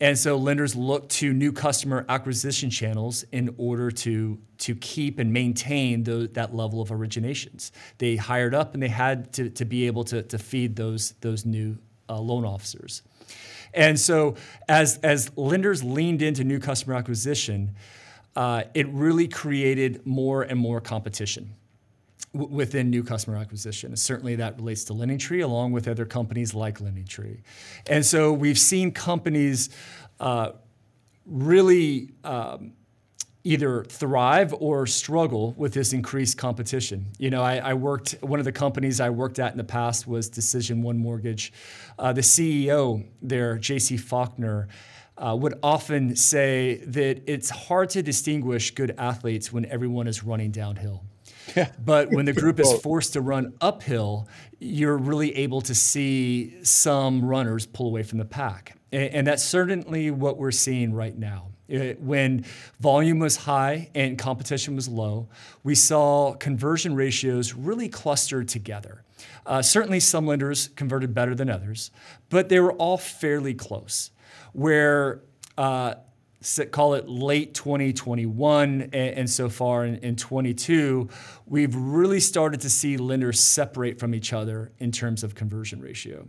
And 0.00 0.18
so 0.18 0.36
lenders 0.36 0.74
look 0.74 1.08
to 1.10 1.32
new 1.32 1.52
customer 1.52 2.04
acquisition 2.08 2.68
channels 2.68 3.24
in 3.32 3.54
order 3.56 3.90
to, 3.90 4.38
to 4.58 4.74
keep 4.74 5.18
and 5.18 5.32
maintain 5.32 6.02
the, 6.02 6.28
that 6.34 6.54
level 6.54 6.82
of 6.82 6.88
originations. 6.90 7.70
They 7.98 8.16
hired 8.16 8.54
up 8.54 8.74
and 8.74 8.82
they 8.82 8.88
had 8.88 9.32
to, 9.34 9.48
to 9.50 9.64
be 9.64 9.86
able 9.86 10.04
to, 10.04 10.22
to 10.22 10.38
feed 10.38 10.76
those, 10.76 11.12
those 11.20 11.46
new 11.46 11.78
uh, 12.08 12.18
loan 12.18 12.44
officers. 12.44 13.02
And 13.72 13.98
so 13.98 14.34
as, 14.68 14.98
as 14.98 15.30
lenders 15.36 15.82
leaned 15.82 16.22
into 16.22 16.44
new 16.44 16.58
customer 16.58 16.94
acquisition, 16.96 17.74
uh, 18.36 18.64
it 18.74 18.88
really 18.88 19.28
created 19.28 20.04
more 20.04 20.42
and 20.42 20.58
more 20.58 20.80
competition 20.80 21.54
within 22.32 22.90
new 22.90 23.04
customer 23.04 23.36
acquisition. 23.36 23.96
Certainly 23.96 24.36
that 24.36 24.56
relates 24.56 24.84
to 24.84 24.92
LendingTree, 24.92 25.44
along 25.44 25.70
with 25.70 25.86
other 25.86 26.04
companies 26.04 26.52
like 26.52 26.80
LendingTree. 26.80 27.40
And 27.88 28.04
so 28.04 28.32
we've 28.32 28.58
seen 28.58 28.90
companies 28.90 29.70
uh, 30.18 30.50
really 31.26 32.10
um, 32.24 32.72
either 33.44 33.84
thrive 33.84 34.54
or 34.58 34.86
struggle 34.86 35.52
with 35.52 35.74
this 35.74 35.92
increased 35.92 36.36
competition. 36.36 37.06
You 37.18 37.30
know, 37.30 37.42
I, 37.42 37.58
I, 37.58 37.74
worked, 37.74 38.16
one 38.20 38.38
of 38.38 38.44
the 38.44 38.52
companies 38.52 39.00
I 39.00 39.10
worked 39.10 39.38
at 39.38 39.52
in 39.52 39.58
the 39.58 39.64
past 39.64 40.08
was 40.08 40.28
Decision 40.28 40.82
One 40.82 40.98
Mortgage. 40.98 41.52
Uh, 41.98 42.12
the 42.12 42.22
CEO 42.22 43.06
there, 43.22 43.58
JC 43.58 44.00
Faulkner, 44.00 44.68
uh, 45.16 45.36
would 45.38 45.54
often 45.62 46.16
say 46.16 46.82
that 46.86 47.22
it's 47.26 47.50
hard 47.50 47.90
to 47.90 48.02
distinguish 48.02 48.72
good 48.72 48.94
athletes 48.98 49.52
when 49.52 49.64
everyone 49.66 50.06
is 50.06 50.24
running 50.24 50.50
downhill. 50.50 51.04
Yeah. 51.54 51.70
But 51.84 52.10
when 52.10 52.24
the 52.24 52.32
group 52.42 52.58
is 52.58 52.72
forced 52.80 53.12
to 53.12 53.20
run 53.20 53.54
uphill, 53.60 54.28
you're 54.58 54.96
really 54.96 55.36
able 55.36 55.60
to 55.62 55.74
see 55.74 56.56
some 56.64 57.24
runners 57.24 57.66
pull 57.66 57.86
away 57.86 58.02
from 58.02 58.18
the 58.18 58.24
pack. 58.24 58.76
And 58.92 59.26
that's 59.26 59.42
certainly 59.42 60.10
what 60.10 60.38
we're 60.38 60.52
seeing 60.52 60.92
right 60.92 61.16
now. 61.16 61.48
It, 61.66 62.00
when 62.00 62.44
volume 62.78 63.18
was 63.18 63.36
high 63.36 63.90
and 63.94 64.18
competition 64.18 64.76
was 64.76 64.86
low, 64.86 65.28
we 65.62 65.74
saw 65.74 66.34
conversion 66.34 66.94
ratios 66.94 67.54
really 67.54 67.88
clustered 67.88 68.48
together. 68.48 69.02
Uh, 69.46 69.62
certainly, 69.62 69.98
some 70.00 70.26
lenders 70.26 70.68
converted 70.68 71.14
better 71.14 71.34
than 71.34 71.48
others, 71.50 71.90
but 72.28 72.48
they 72.48 72.60
were 72.60 72.72
all 72.74 72.98
fairly 72.98 73.54
close 73.54 74.10
where 74.52 75.20
uh, 75.58 75.94
call 76.70 76.94
it 76.94 77.08
late 77.08 77.54
2021 77.54 78.90
and, 78.92 79.28
so 79.30 79.48
far 79.48 79.84
in, 79.84 79.96
in 79.96 80.16
22, 80.16 81.08
we've 81.46 81.74
really 81.74 82.20
started 82.20 82.60
to 82.60 82.70
see 82.70 82.96
lenders 82.96 83.40
separate 83.40 83.98
from 83.98 84.14
each 84.14 84.32
other 84.32 84.70
in 84.78 84.92
terms 84.92 85.24
of 85.24 85.34
conversion 85.34 85.80
ratio. 85.80 86.28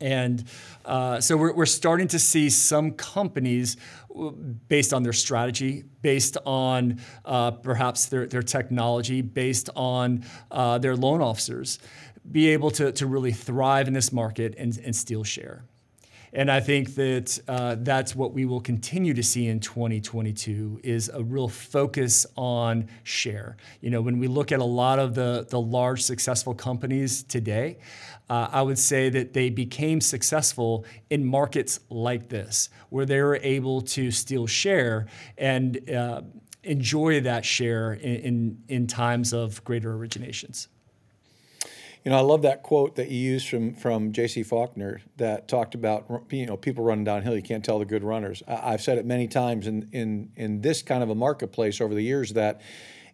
And 0.00 0.44
uh, 0.84 1.20
so 1.20 1.36
we're, 1.36 1.52
we're 1.52 1.66
starting 1.66 2.08
to 2.08 2.18
see 2.18 2.50
some 2.50 2.90
companies, 2.92 3.76
based 4.68 4.92
on 4.92 5.04
their 5.04 5.12
strategy, 5.12 5.84
based 6.02 6.36
on 6.44 7.00
uh, 7.24 7.52
perhaps 7.52 8.06
their, 8.06 8.26
their 8.26 8.42
technology, 8.42 9.22
based 9.22 9.70
on 9.76 10.24
uh, 10.50 10.78
their 10.78 10.96
loan 10.96 11.22
officers, 11.22 11.78
be 12.30 12.48
able 12.48 12.70
to, 12.72 12.90
to 12.92 13.06
really 13.06 13.32
thrive 13.32 13.86
in 13.86 13.94
this 13.94 14.12
market 14.12 14.54
and, 14.58 14.78
and 14.84 14.94
steal 14.94 15.22
share. 15.22 15.64
And 16.34 16.50
I 16.50 16.60
think 16.60 16.94
that 16.94 17.38
uh, 17.46 17.76
that's 17.78 18.16
what 18.16 18.32
we 18.32 18.46
will 18.46 18.60
continue 18.60 19.12
to 19.12 19.22
see 19.22 19.48
in 19.48 19.60
2022 19.60 20.80
is 20.82 21.10
a 21.12 21.22
real 21.22 21.48
focus 21.48 22.26
on 22.36 22.88
share. 23.02 23.58
You 23.82 23.90
know, 23.90 24.00
when 24.00 24.18
we 24.18 24.28
look 24.28 24.50
at 24.50 24.60
a 24.60 24.64
lot 24.64 24.98
of 24.98 25.14
the, 25.14 25.46
the 25.48 25.60
large 25.60 26.02
successful 26.02 26.54
companies 26.54 27.22
today, 27.22 27.78
uh, 28.30 28.48
I 28.50 28.62
would 28.62 28.78
say 28.78 29.10
that 29.10 29.34
they 29.34 29.50
became 29.50 30.00
successful 30.00 30.86
in 31.10 31.22
markets 31.22 31.80
like 31.90 32.30
this, 32.30 32.70
where 32.88 33.04
they 33.04 33.20
were 33.20 33.38
able 33.42 33.82
to 33.82 34.10
steal 34.10 34.46
share 34.46 35.06
and 35.36 35.90
uh, 35.90 36.22
enjoy 36.62 37.20
that 37.20 37.44
share 37.44 37.92
in, 37.92 38.16
in, 38.16 38.58
in 38.68 38.86
times 38.86 39.34
of 39.34 39.62
greater 39.64 39.92
originations. 39.94 40.68
You 42.04 42.10
know, 42.10 42.18
I 42.18 42.22
love 42.22 42.42
that 42.42 42.64
quote 42.64 42.96
that 42.96 43.10
you 43.10 43.18
used 43.18 43.48
from 43.48 43.74
from 43.74 44.12
J.C. 44.12 44.42
Faulkner 44.42 45.00
that 45.18 45.46
talked 45.46 45.76
about 45.76 46.24
you 46.30 46.46
know 46.46 46.56
people 46.56 46.82
running 46.82 47.04
downhill. 47.04 47.36
You 47.36 47.42
can't 47.42 47.64
tell 47.64 47.78
the 47.78 47.84
good 47.84 48.02
runners. 48.02 48.42
I, 48.48 48.72
have 48.72 48.82
said 48.82 48.98
it 48.98 49.06
many 49.06 49.28
times 49.28 49.68
in 49.68 49.88
in 49.92 50.32
in 50.34 50.60
this 50.62 50.82
kind 50.82 51.04
of 51.04 51.10
a 51.10 51.14
marketplace 51.14 51.80
over 51.80 51.94
the 51.94 52.02
years 52.02 52.32
that 52.32 52.60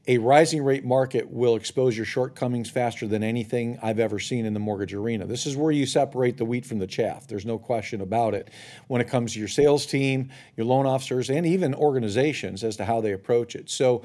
a 0.07 0.17
rising 0.17 0.65
rate 0.65 0.87
market 0.87 1.31
will 1.31 1.55
expose 1.55 1.95
your 1.95 2.07
shortcomings 2.07 2.71
faster 2.71 3.07
than 3.07 3.23
anything 3.23 3.79
I've 3.83 3.99
ever 3.99 4.19
seen 4.19 4.47
in 4.47 4.55
the 4.55 4.61
mortgage 4.61 4.95
arena. 4.95 5.27
This 5.27 5.45
is 5.45 5.55
where 5.55 5.71
you 5.71 5.85
separate 5.85 6.39
the 6.39 6.47
wheat 6.47 6.65
from 6.65 6.79
the 6.79 6.87
chaff. 6.87 7.27
There's 7.27 7.45
no 7.45 7.59
question 7.59 8.01
about 8.01 8.33
it 8.33 8.49
when 8.87 9.03
it 9.03 9.09
comes 9.09 9.35
to 9.35 9.39
your 9.39 9.49
sales 9.49 9.85
team, 9.85 10.31
your 10.57 10.65
loan 10.65 10.87
officers, 10.87 11.29
and 11.29 11.45
even 11.45 11.75
organizations 11.75 12.65
as 12.65 12.79
to 12.79 12.87
how 12.87 13.03
they 13.03 13.13
approach 13.13 13.55
it. 13.55 13.69
So 13.69 14.03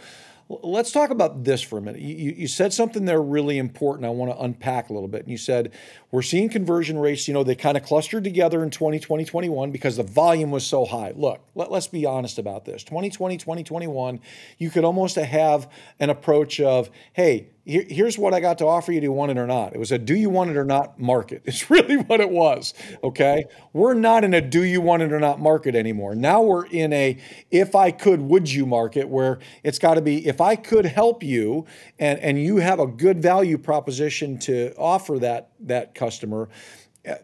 Let's 0.50 0.92
talk 0.92 1.10
about 1.10 1.46
this 1.46 1.62
for 1.62 1.78
a 1.78 1.82
minute. 1.82 2.02
You, 2.02 2.34
you 2.38 2.48
said 2.48 2.74
something 2.74 3.06
there 3.06 3.22
really 3.22 3.58
important. 3.58 4.06
I 4.06 4.10
want 4.10 4.32
to 4.32 4.44
unpack 4.44 4.90
a 4.90 4.94
little 4.94 5.08
bit. 5.08 5.22
And 5.22 5.32
you 5.32 5.38
said 5.38 5.72
we're 6.12 6.22
seeing 6.22 6.50
conversion 6.50 6.98
rates, 6.98 7.28
you 7.28 7.34
know, 7.34 7.44
they 7.44 7.56
kind 7.56 7.78
of 7.78 7.84
clustered 7.84 8.24
together 8.24 8.62
in 8.62 8.70
2020, 8.70 9.26
2021 9.26 9.72
because 9.72 9.98
the 9.98 10.04
volume 10.04 10.52
was 10.52 10.66
so 10.66 10.86
high. 10.86 11.14
Look, 11.16 11.42
let, 11.56 11.72
us 11.72 11.88
be 11.88 12.06
honest 12.06 12.38
about 12.38 12.66
this. 12.66 12.84
2020, 12.84 13.38
2021, 13.38 14.20
you 14.58 14.70
could 14.70 14.84
almost 14.84 15.16
have 15.16 15.72
an 16.00 16.10
approach 16.10 16.60
of, 16.60 16.90
hey, 17.14 17.48
here, 17.66 17.86
here's 17.88 18.18
what 18.18 18.34
I 18.34 18.42
got 18.42 18.58
to 18.58 18.66
offer 18.66 18.92
you. 18.92 19.00
Do 19.00 19.06
you 19.06 19.12
want 19.12 19.32
it 19.32 19.38
or 19.38 19.48
not? 19.48 19.74
It 19.74 19.80
was 19.80 19.92
a 19.92 19.98
do 19.98 20.16
you 20.16 20.30
want 20.30 20.50
it 20.50 20.58
or 20.58 20.66
not 20.66 21.00
market. 21.00 21.44
It's 21.54 21.70
really 21.70 21.98
what 21.98 22.20
it 22.20 22.30
was. 22.30 22.74
Okay. 23.04 23.46
We're 23.74 23.94
not 23.94 24.24
in 24.24 24.34
a 24.34 24.42
do 24.42 24.64
you 24.64 24.82
want 24.82 25.04
it 25.04 25.14
or 25.14 25.20
not 25.20 25.40
market 25.40 25.76
anymore. 25.76 26.16
Now 26.16 26.42
we're 26.42 26.66
in 26.66 26.92
a 26.92 27.18
if 27.52 27.76
I 27.76 27.92
could, 27.92 28.22
would 28.22 28.52
you 28.52 28.66
market 28.66 29.08
where 29.08 29.40
it's 29.64 29.78
got 29.78 29.94
to 29.96 30.02
be 30.02 30.26
if 30.28 30.42
I 30.42 30.56
could 30.56 30.86
help 30.86 31.22
you 31.22 31.66
and, 32.00 32.20
and 32.20 32.42
you 32.42 32.58
have 32.58 32.80
a 32.80 32.88
good 32.88 33.22
value 33.22 33.58
proposition 33.58 34.40
to 34.40 34.76
offer 34.76 35.20
that, 35.20 35.52
that 35.60 35.94
customer 35.94 36.50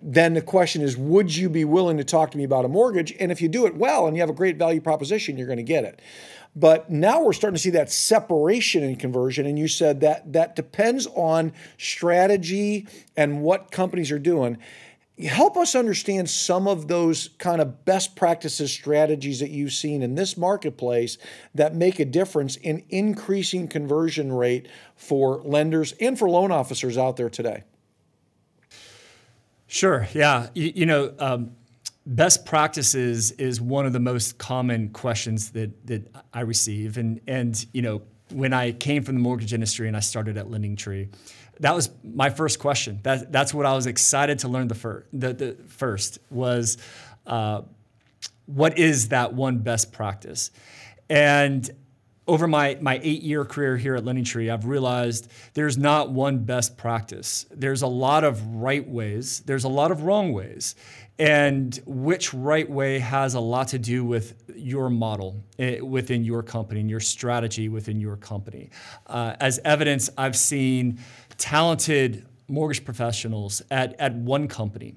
then 0.01 0.33
the 0.33 0.41
question 0.41 0.81
is 0.81 0.97
would 0.97 1.35
you 1.35 1.49
be 1.49 1.63
willing 1.63 1.97
to 1.97 2.03
talk 2.03 2.31
to 2.31 2.37
me 2.37 2.43
about 2.43 2.65
a 2.65 2.67
mortgage 2.67 3.13
and 3.19 3.31
if 3.31 3.41
you 3.41 3.47
do 3.47 3.65
it 3.65 3.75
well 3.75 4.07
and 4.07 4.15
you 4.15 4.21
have 4.21 4.29
a 4.29 4.33
great 4.33 4.57
value 4.57 4.81
proposition 4.81 5.37
you're 5.37 5.47
going 5.47 5.57
to 5.57 5.63
get 5.63 5.83
it 5.83 6.01
but 6.55 6.89
now 6.89 7.21
we're 7.21 7.33
starting 7.33 7.55
to 7.55 7.61
see 7.61 7.69
that 7.71 7.91
separation 7.91 8.83
in 8.83 8.95
conversion. 8.95 9.45
And 9.45 9.57
you 9.57 9.67
said 9.67 10.01
that 10.01 10.33
that 10.33 10.55
depends 10.55 11.07
on 11.07 11.53
strategy 11.77 12.87
and 13.15 13.41
what 13.41 13.71
companies 13.71 14.11
are 14.11 14.19
doing. 14.19 14.57
Help 15.27 15.57
us 15.57 15.75
understand 15.75 16.29
some 16.29 16.67
of 16.67 16.87
those 16.87 17.29
kind 17.39 17.61
of 17.61 17.83
best 17.83 18.15
practices 18.15 18.71
strategies 18.71 19.41
that 19.41 19.49
you've 19.49 19.73
seen 19.73 20.01
in 20.01 20.15
this 20.15 20.37
marketplace 20.37 21.17
that 21.53 21.75
make 21.75 21.99
a 21.99 22.05
difference 22.05 22.55
in 22.55 22.83
increasing 22.89 23.67
conversion 23.67 24.31
rate 24.31 24.67
for 24.95 25.41
lenders 25.43 25.91
and 25.99 26.17
for 26.17 26.29
loan 26.29 26.51
officers 26.51 26.97
out 26.97 27.17
there 27.17 27.29
today. 27.29 27.63
Sure. 29.69 30.07
Yeah. 30.13 30.47
You, 30.55 30.71
you 30.75 30.85
know, 30.87 31.13
um, 31.19 31.51
best 32.07 32.43
practices 32.43 33.29
is 33.33 33.61
one 33.61 33.85
of 33.85 33.93
the 33.93 33.99
most 33.99 34.39
common 34.39 34.89
questions 34.89 35.51
that 35.51 35.85
that 35.85 36.11
I 36.33 36.41
receive, 36.41 36.97
and 36.97 37.21
and 37.27 37.65
you 37.71 37.83
know 37.83 38.01
when 38.31 38.51
I 38.51 38.71
came 38.71 39.03
from 39.03 39.15
the 39.15 39.21
mortgage 39.21 39.53
industry 39.53 39.87
and 39.87 39.95
I 39.95 39.99
started 39.99 40.37
at 40.37 40.47
LendingTree, 40.47 41.09
that 41.59 41.75
was 41.75 41.91
my 42.03 42.31
first 42.31 42.57
question. 42.57 42.99
That 43.03 43.31
that's 43.31 43.53
what 43.53 43.67
I 43.67 43.75
was 43.75 43.85
excited 43.85 44.39
to 44.39 44.47
learn 44.47 44.67
the 44.67 44.75
first. 44.75 45.07
The, 45.13 45.33
the 45.33 45.57
first 45.67 46.17
was. 46.29 46.77
Uh, 47.25 47.61
what 48.47 48.79
is 48.79 49.09
that 49.09 49.35
one 49.35 49.59
best 49.59 49.91
practice? 49.91 50.49
And 51.07 51.69
over 52.29 52.47
my, 52.47 52.77
my 52.79 52.99
eight 53.03 53.23
year 53.23 53.43
career 53.43 53.75
here 53.75 53.95
at 53.95 54.03
LendingTree, 54.03 54.53
I've 54.53 54.65
realized 54.65 55.31
there's 55.55 55.77
not 55.77 56.11
one 56.11 56.39
best 56.39 56.77
practice. 56.77 57.47
There's 57.49 57.81
a 57.81 57.87
lot 57.87 58.23
of 58.23 58.45
right 58.45 58.87
ways, 58.87 59.41
there's 59.41 59.63
a 59.63 59.69
lot 59.69 59.91
of 59.91 60.03
wrong 60.03 60.31
ways. 60.31 60.75
And 61.17 61.77
which 61.85 62.33
right 62.33 62.69
way 62.69 62.99
has 62.99 63.33
a 63.33 63.41
lot 63.41 63.69
to 63.69 63.79
do 63.79 64.05
with 64.05 64.35
your 64.55 64.89
model 64.89 65.43
eh, 65.57 65.81
within 65.81 66.23
your 66.23 66.43
company 66.43 66.79
and 66.79 66.89
your 66.89 67.01
strategy 67.01 67.67
within 67.67 67.99
your 67.99 68.15
company. 68.15 68.69
Uh, 69.05 69.35
as 69.41 69.59
evidence, 69.65 70.09
I've 70.17 70.37
seen 70.37 70.99
talented 71.37 72.25
mortgage 72.47 72.85
professionals 72.85 73.61
at, 73.69 73.99
at 73.99 74.15
one 74.15 74.47
company 74.47 74.95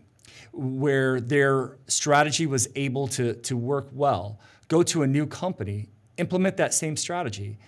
where 0.53 1.19
their 1.19 1.79
strategy 1.89 2.47
was 2.47 2.69
able 2.77 3.09
to, 3.09 3.35
to 3.35 3.57
work 3.57 3.89
well, 3.93 4.39
go 4.69 4.83
to 4.85 5.03
a 5.03 5.07
new 5.07 5.27
company, 5.27 5.89
implement 6.19 6.57
that 6.59 6.75
same 6.75 6.97
strategy, 6.97 7.59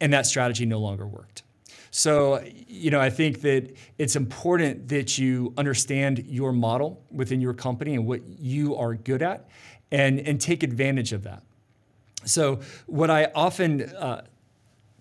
and 0.00 0.12
that 0.12 0.26
strategy 0.26 0.66
no 0.66 0.78
longer 0.78 1.06
worked. 1.06 1.42
So, 1.90 2.42
you 2.68 2.90
know, 2.90 3.00
I 3.00 3.10
think 3.10 3.40
that 3.40 3.76
it's 3.98 4.14
important 4.14 4.88
that 4.88 5.18
you 5.18 5.52
understand 5.58 6.24
your 6.26 6.52
model 6.52 7.02
within 7.10 7.40
your 7.40 7.52
company 7.52 7.94
and 7.94 8.06
what 8.06 8.20
you 8.38 8.76
are 8.76 8.94
good 8.94 9.22
at 9.22 9.48
and, 9.90 10.20
and 10.20 10.40
take 10.40 10.62
advantage 10.62 11.12
of 11.12 11.24
that. 11.24 11.42
So, 12.24 12.60
what 12.86 13.10
I 13.10 13.30
often 13.34 13.82
uh, 13.82 14.24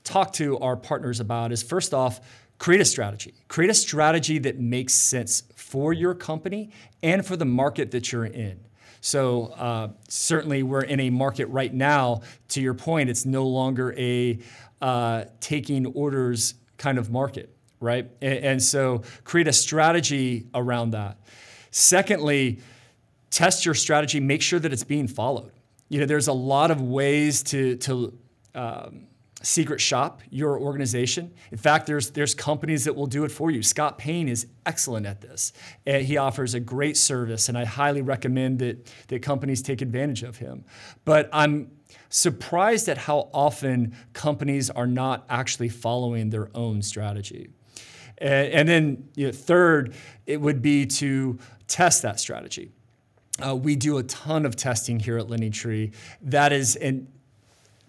talk 0.04 0.34
to 0.34 0.58
our 0.60 0.76
partners 0.76 1.20
about 1.20 1.52
is 1.52 1.62
first 1.62 1.94
off, 1.94 2.22
create 2.58 2.82
a 2.82 2.86
strategy. 2.86 3.36
Create 3.48 3.70
a 3.70 3.76
strategy 3.76 4.40
that 4.40 4.60
makes 4.60 4.94
sense 4.94 5.44
for 5.56 5.94
your 5.94 6.16
company 6.16 6.72
and 7.04 7.26
for 7.26 7.36
the 7.36 7.46
market 7.46 7.92
that 7.92 8.12
you're 8.12 8.26
in. 8.26 8.60
So 9.02 9.48
uh, 9.48 9.90
certainly 10.08 10.64
we're 10.64 10.82
in 10.82 11.00
a 11.00 11.10
market 11.10 11.48
right 11.48 11.74
now. 11.74 12.22
To 12.50 12.62
your 12.62 12.74
point, 12.74 13.10
it's 13.10 13.26
no 13.26 13.48
longer 13.48 13.94
a 13.98 14.40
uh, 14.82 15.26
taking 15.40 15.86
orders 15.88 16.56
kind 16.78 16.98
of 16.98 17.10
market, 17.10 17.54
right? 17.80 18.10
And, 18.22 18.40
and 18.40 18.64
so 18.64 19.04
create 19.24 19.48
a 19.48 19.54
strategy 19.54 20.48
around 20.54 20.92
that. 20.92 21.18
Secondly, 21.72 22.60
test 23.30 23.66
your 23.66 23.76
strategy, 23.76 24.20
make 24.20 24.42
sure 24.42 24.60
that 24.60 24.74
it's 24.74 24.84
being 24.84 25.08
followed. 25.08 25.52
You 25.90 26.00
know, 26.00 26.06
there's 26.06 26.28
a 26.28 26.34
lot 26.34 26.72
of 26.72 26.82
ways 26.82 27.44
to, 27.44 27.76
to 27.78 28.18
um, 28.56 29.08
secret 29.42 29.80
shop 29.80 30.22
your 30.30 30.60
organization. 30.60 31.34
In 31.52 31.58
fact, 31.58 31.88
there's 31.88 32.12
there's 32.12 32.36
companies 32.36 32.86
that 32.86 32.96
will 32.96 33.08
do 33.08 33.24
it 33.24 33.32
for 33.32 33.52
you. 33.52 33.64
Scott 33.64 33.98
Payne 33.98 34.28
is 34.28 34.48
excellent 34.66 35.06
at 35.06 35.22
this. 35.22 35.54
And 35.86 36.06
he 36.06 36.18
offers 36.18 36.54
a 36.54 36.60
great 36.60 36.98
service, 36.98 37.50
and 37.50 37.58
I 37.58 37.66
highly 37.66 38.02
recommend 38.02 38.60
that 38.60 38.92
that 39.08 39.22
companies 39.22 39.62
take 39.62 39.82
advantage 39.82 40.24
of 40.24 40.38
him. 40.38 40.66
But 41.06 41.30
I'm 41.32 41.72
surprised 42.10 42.90
at 42.90 42.98
how 42.98 43.30
often 43.34 43.96
companies 44.14 44.70
are 44.70 44.88
not 44.88 45.26
actually 45.30 45.70
following 45.70 46.30
their 46.30 46.50
own 46.56 46.82
strategy. 46.82 47.50
And, 48.18 48.54
and 48.54 48.70
then 48.70 49.10
you 49.16 49.28
know, 49.28 49.32
third, 49.32 49.94
it 50.26 50.42
would 50.42 50.62
be 50.62 50.86
to 50.86 51.40
test 51.68 52.02
that 52.02 52.20
strategy. 52.20 52.72
Uh, 53.46 53.56
we 53.56 53.76
do 53.76 53.98
a 53.98 54.04
ton 54.04 54.46
of 54.46 54.56
testing 54.56 55.00
here 55.00 55.18
at 55.18 55.28
LendingTree. 55.28 55.94
That 56.24 56.52
is, 56.52 56.76
and 56.76 57.08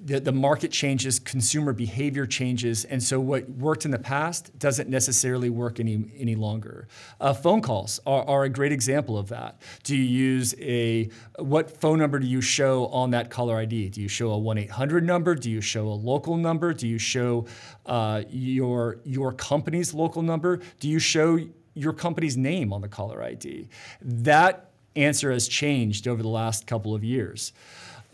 the, 0.03 0.19
the 0.19 0.33
market 0.33 0.71
changes, 0.71 1.19
consumer 1.19 1.73
behavior 1.73 2.27
changes, 2.27 2.85
and 2.85 3.03
so 3.03 3.21
what 3.21 3.49
worked 3.51 3.85
in 3.85 3.91
the 3.91 3.99
past 3.99 4.59
doesn't 4.59 4.89
necessarily 4.89 5.51
work 5.51 5.79
any, 5.79 6.11
any 6.17 6.35
longer. 6.35 6.89
Uh, 7.21 7.35
phone 7.35 7.61
calls 7.61 8.01
are, 8.07 8.25
are, 8.25 8.45
a 8.45 8.49
great 8.49 8.73
example 8.73 9.19
of 9.19 9.29
that. 9.29 9.61
Do 9.83 9.97
you 9.97 10.03
use 10.03 10.55
a, 10.59 11.11
what 11.39 11.71
phone 11.81 11.99
number 11.99 12.19
do 12.19 12.27
you 12.27 12.41
show 12.41 12.87
on 12.87 13.11
that 13.11 13.31
caller 13.31 13.57
ID? 13.57 13.91
Do 13.91 14.01
you 14.01 14.09
show 14.09 14.31
a 14.31 14.39
1 14.39 14.59
800 14.59 15.05
number? 15.05 15.35
Do 15.35 15.51
you 15.51 15.61
show 15.61 15.87
a 15.89 15.95
local 15.95 16.37
number? 16.37 16.73
Do 16.73 16.89
you 16.89 16.99
show 16.99 17.47
uh, 17.85 18.23
your, 18.31 19.01
your 19.05 19.33
company's 19.33 19.93
local 19.93 20.23
number? 20.23 20.61
Do 20.79 20.89
you 20.89 20.99
show 20.99 21.39
your 21.75 21.93
company's 21.93 22.37
name 22.37 22.73
on 22.73 22.81
the 22.81 22.89
caller 22.89 23.23
ID? 23.23 23.69
That 24.01 24.71
answer 24.97 25.31
has 25.31 25.47
changed 25.47 26.09
over 26.09 26.23
the 26.23 26.29
last 26.29 26.67
couple 26.67 26.95
of 26.95 27.05
years. 27.05 27.53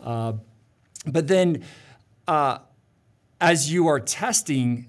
Uh, 0.01 0.33
but 1.07 1.27
then, 1.27 1.63
uh, 2.27 2.59
as 3.39 3.71
you 3.71 3.87
are 3.87 3.99
testing, 3.99 4.87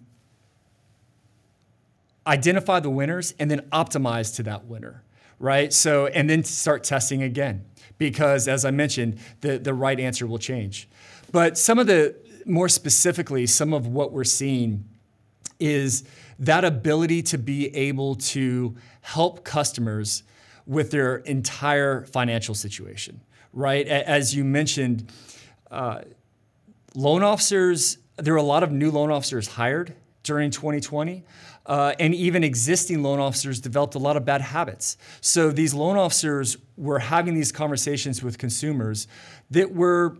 identify 2.27 2.81
the 2.81 2.91
winners 2.91 3.35
and 3.39 3.51
then 3.51 3.61
optimize 3.73 4.35
to 4.37 4.43
that 4.45 4.67
winner, 4.67 5.03
right? 5.39 5.73
So, 5.73 6.07
and 6.07 6.29
then 6.29 6.45
start 6.45 6.85
testing 6.85 7.23
again 7.23 7.65
because, 7.97 8.49
as 8.49 8.65
I 8.65 8.71
mentioned, 8.71 9.19
the, 9.41 9.59
the 9.59 9.75
right 9.75 9.99
answer 9.99 10.27
will 10.27 10.39
change. 10.39 10.89
But 11.33 11.59
some 11.59 11.79
of 11.79 11.87
the, 11.87 12.15
more 12.45 12.69
specifically, 12.69 13.47
some 13.47 13.73
of 13.73 13.87
what 13.87 14.13
we're 14.13 14.25
seeing 14.25 14.85
is 15.59 16.05
that 16.39 16.65
ability 16.65 17.23
to 17.23 17.39
be 17.39 17.75
able 17.75 18.15
to 18.15 18.77
help 19.01 19.45
customers 19.45 20.23
with 20.67 20.91
their 20.91 21.17
entire 21.17 22.05
financial 22.05 22.55
situation, 22.55 23.21
right? 23.53 23.87
As 23.89 24.35
you 24.35 24.45
mentioned, 24.45 25.11
uh, 25.71 26.01
loan 26.95 27.23
officers, 27.23 27.99
there 28.17 28.35
are 28.35 28.39
a 28.39 28.43
lot 28.43 28.63
of 28.63 28.73
new 28.73 28.91
loan 28.91 29.11
officers 29.11 29.47
hired 29.49 29.95
during 30.23 30.51
2020. 30.51 31.25
Uh, 31.67 31.95
and 32.01 32.15
even 32.15 32.43
existing 32.43 33.03
loan 33.03 33.21
officers 33.21 33.61
developed 33.61 33.95
a 33.95 33.99
lot 33.99 34.17
of 34.17 34.25
bad 34.25 34.41
habits. 34.41 34.97
So 35.21 35.51
these 35.51 35.75
loan 35.75 35.99
officers 35.99 36.57
were 36.79 36.99
having 36.99 37.35
these 37.35 37.53
conversations 37.53 38.23
with 38.23 38.39
consumers 38.39 39.07
that 39.51 39.75
were 39.75 40.17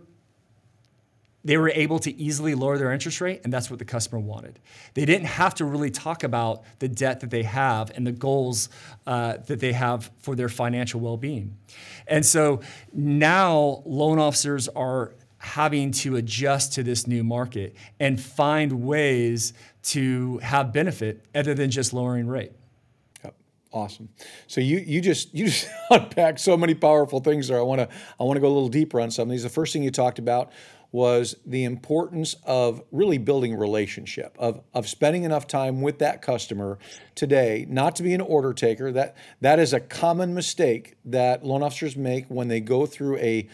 they 1.43 1.57
were 1.57 1.69
able 1.69 1.99
to 1.99 2.15
easily 2.19 2.53
lower 2.53 2.77
their 2.77 2.91
interest 2.91 3.21
rate, 3.21 3.41
and 3.43 3.53
that's 3.53 3.69
what 3.69 3.79
the 3.79 3.85
customer 3.85 4.19
wanted. 4.19 4.59
They 4.93 5.05
didn't 5.05 5.27
have 5.27 5.55
to 5.55 5.65
really 5.65 5.89
talk 5.89 6.23
about 6.23 6.63
the 6.79 6.89
debt 6.89 7.21
that 7.21 7.29
they 7.29 7.43
have 7.43 7.91
and 7.95 8.05
the 8.05 8.11
goals 8.11 8.67
uh, 9.07 9.37
that 9.47 9.59
they 9.59 9.71
have 9.71 10.11
for 10.19 10.35
their 10.35 10.49
financial 10.49 10.99
well 10.99 11.17
being. 11.17 11.57
And 12.07 12.25
so 12.25 12.59
now 12.93 13.81
loan 13.85 14.19
officers 14.19 14.67
are 14.67 15.13
having 15.39 15.91
to 15.91 16.17
adjust 16.17 16.73
to 16.73 16.83
this 16.83 17.07
new 17.07 17.23
market 17.23 17.75
and 17.99 18.21
find 18.21 18.83
ways 18.83 19.53
to 19.81 20.37
have 20.39 20.71
benefit 20.71 21.25
other 21.33 21.53
than 21.53 21.71
just 21.71 21.93
lowering 21.93 22.27
rate. 22.27 22.51
Yep. 23.23 23.35
Awesome. 23.71 24.09
So 24.47 24.61
you 24.61 24.77
you 24.79 25.01
just 25.01 25.33
you 25.33 25.45
just 25.45 25.67
unpacked 25.89 26.39
so 26.39 26.55
many 26.57 26.75
powerful 26.75 27.21
things 27.21 27.47
there. 27.47 27.57
I 27.57 27.61
want 27.61 27.79
to 27.79 27.89
I 28.19 28.23
want 28.23 28.35
to 28.35 28.41
go 28.41 28.47
a 28.47 28.53
little 28.53 28.69
deeper 28.69 28.99
on 28.99 29.09
some 29.11 29.23
of 29.23 29.31
these. 29.31 29.43
The 29.43 29.49
first 29.49 29.73
thing 29.73 29.81
you 29.81 29.91
talked 29.91 30.19
about 30.19 30.51
was 30.91 31.35
the 31.45 31.63
importance 31.63 32.35
of 32.43 32.81
really 32.91 33.17
building 33.17 33.55
relationship 33.55 34.35
of, 34.39 34.61
of 34.73 34.87
spending 34.87 35.23
enough 35.23 35.45
time 35.45 35.81
with 35.81 35.99
that 35.99 36.21
customer 36.21 36.79
today 37.13 37.65
not 37.69 37.95
to 37.95 38.01
be 38.01 38.13
an 38.13 38.21
order 38.21 38.53
taker 38.53 38.91
that 38.91 39.15
that 39.39 39.59
is 39.59 39.71
a 39.71 39.79
common 39.79 40.33
mistake 40.33 40.97
that 41.05 41.45
loan 41.45 41.61
officers 41.61 41.95
make 41.95 42.25
when 42.25 42.47
they 42.47 42.59
go 42.59 42.87
through 42.87 43.17
a 43.17 43.47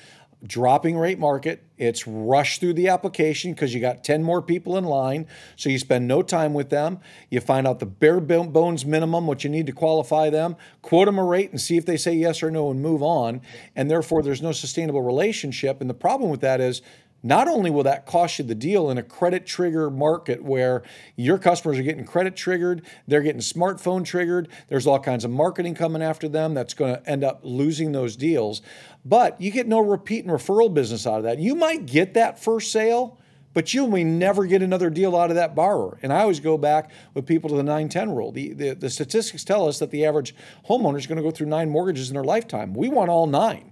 dropping 0.47 0.97
rate 0.97 1.19
market. 1.19 1.63
It's 1.77 2.07
rushed 2.07 2.61
through 2.61 2.73
the 2.73 2.87
application 2.87 3.53
because 3.53 3.73
you 3.73 3.81
got 3.81 4.03
10 4.03 4.23
more 4.23 4.41
people 4.41 4.77
in 4.77 4.85
line 4.85 5.27
so 5.55 5.69
you 5.69 5.77
spend 5.77 6.07
no 6.07 6.21
time 6.21 6.53
with 6.53 6.69
them. 6.69 6.99
You 7.29 7.41
find 7.41 7.67
out 7.67 7.79
the 7.79 7.85
bare 7.85 8.21
bones 8.21 8.85
minimum 8.85 9.27
what 9.27 9.43
you 9.43 9.49
need 9.49 9.65
to 9.67 9.73
qualify 9.73 10.29
them 10.29 10.55
quote 10.81 11.07
them 11.07 11.17
a 11.17 11.23
rate 11.23 11.49
and 11.49 11.59
see 11.59 11.77
if 11.77 11.85
they 11.85 11.97
say 11.97 12.13
yes 12.13 12.43
or 12.43 12.51
no 12.51 12.69
and 12.69 12.81
move 12.81 13.01
on. 13.01 13.41
And 13.75 13.89
therefore 13.89 14.21
there's 14.21 14.41
no 14.41 14.51
sustainable 14.51 15.01
relationship. 15.01 15.81
And 15.81 15.89
the 15.89 15.95
problem 15.95 16.29
with 16.29 16.41
that 16.41 16.61
is 16.61 16.81
not 17.25 17.47
only 17.47 17.71
will 17.71 17.81
that 17.81 18.05
cost 18.05 18.37
you 18.37 18.45
the 18.45 18.53
deal 18.53 18.91
in 18.91 18.99
a 18.99 19.03
credit 19.03 19.47
trigger 19.47 19.89
market 19.89 20.43
where 20.43 20.83
your 21.15 21.39
customers 21.39 21.79
are 21.79 21.81
getting 21.81 22.05
credit 22.05 22.35
triggered, 22.35 22.85
they're 23.07 23.23
getting 23.23 23.41
smartphone 23.41 24.05
triggered, 24.05 24.47
there's 24.67 24.85
all 24.85 24.99
kinds 24.99 25.25
of 25.25 25.31
marketing 25.31 25.73
coming 25.73 26.03
after 26.03 26.29
them 26.29 26.53
that's 26.53 26.75
going 26.75 26.95
to 26.95 27.09
end 27.09 27.23
up 27.23 27.39
losing 27.41 27.93
those 27.93 28.15
deals, 28.15 28.61
but 29.03 29.41
you 29.41 29.49
get 29.49 29.67
no 29.67 29.79
repeat 29.79 30.23
and 30.23 30.31
referral 30.31 30.71
business 30.71 31.07
out 31.07 31.17
of 31.17 31.23
that. 31.23 31.39
You 31.39 31.55
might 31.55 31.87
get 31.87 32.13
that 32.13 32.39
first 32.39 32.71
sale, 32.71 33.17
but 33.55 33.73
you 33.73 33.87
may 33.87 34.03
never 34.03 34.45
get 34.45 34.61
another 34.61 34.91
deal 34.91 35.15
out 35.15 35.31
of 35.31 35.35
that 35.37 35.55
borrower. 35.55 35.97
And 36.03 36.13
I 36.13 36.21
always 36.21 36.39
go 36.39 36.59
back 36.59 36.91
with 37.15 37.25
people 37.25 37.49
to 37.49 37.55
the 37.55 37.63
910 37.63 38.11
rule. 38.11 38.31
The, 38.31 38.53
the, 38.53 38.75
the 38.75 38.89
statistics 38.89 39.43
tell 39.43 39.67
us 39.67 39.79
that 39.79 39.89
the 39.89 40.05
average 40.05 40.35
homeowner 40.69 40.97
is 40.97 41.07
going 41.07 41.17
to 41.17 41.23
go 41.23 41.31
through 41.31 41.47
nine 41.47 41.71
mortgages 41.71 42.09
in 42.09 42.13
their 42.13 42.23
lifetime. 42.23 42.75
We 42.75 42.89
want 42.89 43.09
all 43.09 43.25
nine. 43.25 43.71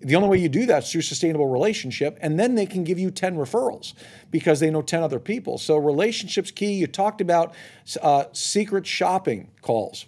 The 0.00 0.14
only 0.14 0.28
way 0.28 0.38
you 0.38 0.48
do 0.48 0.66
that 0.66 0.84
is 0.84 0.92
through 0.92 1.02
sustainable 1.02 1.48
relationship, 1.48 2.18
and 2.20 2.38
then 2.38 2.54
they 2.54 2.66
can 2.66 2.84
give 2.84 2.98
you 2.98 3.10
10 3.10 3.36
referrals 3.36 3.94
because 4.30 4.60
they 4.60 4.70
know 4.70 4.82
10 4.82 5.02
other 5.02 5.18
people. 5.18 5.58
So, 5.58 5.76
relationships 5.76 6.50
key. 6.50 6.72
You 6.72 6.86
talked 6.86 7.20
about 7.20 7.54
uh, 8.00 8.24
secret 8.32 8.86
shopping 8.86 9.50
calls. 9.60 10.06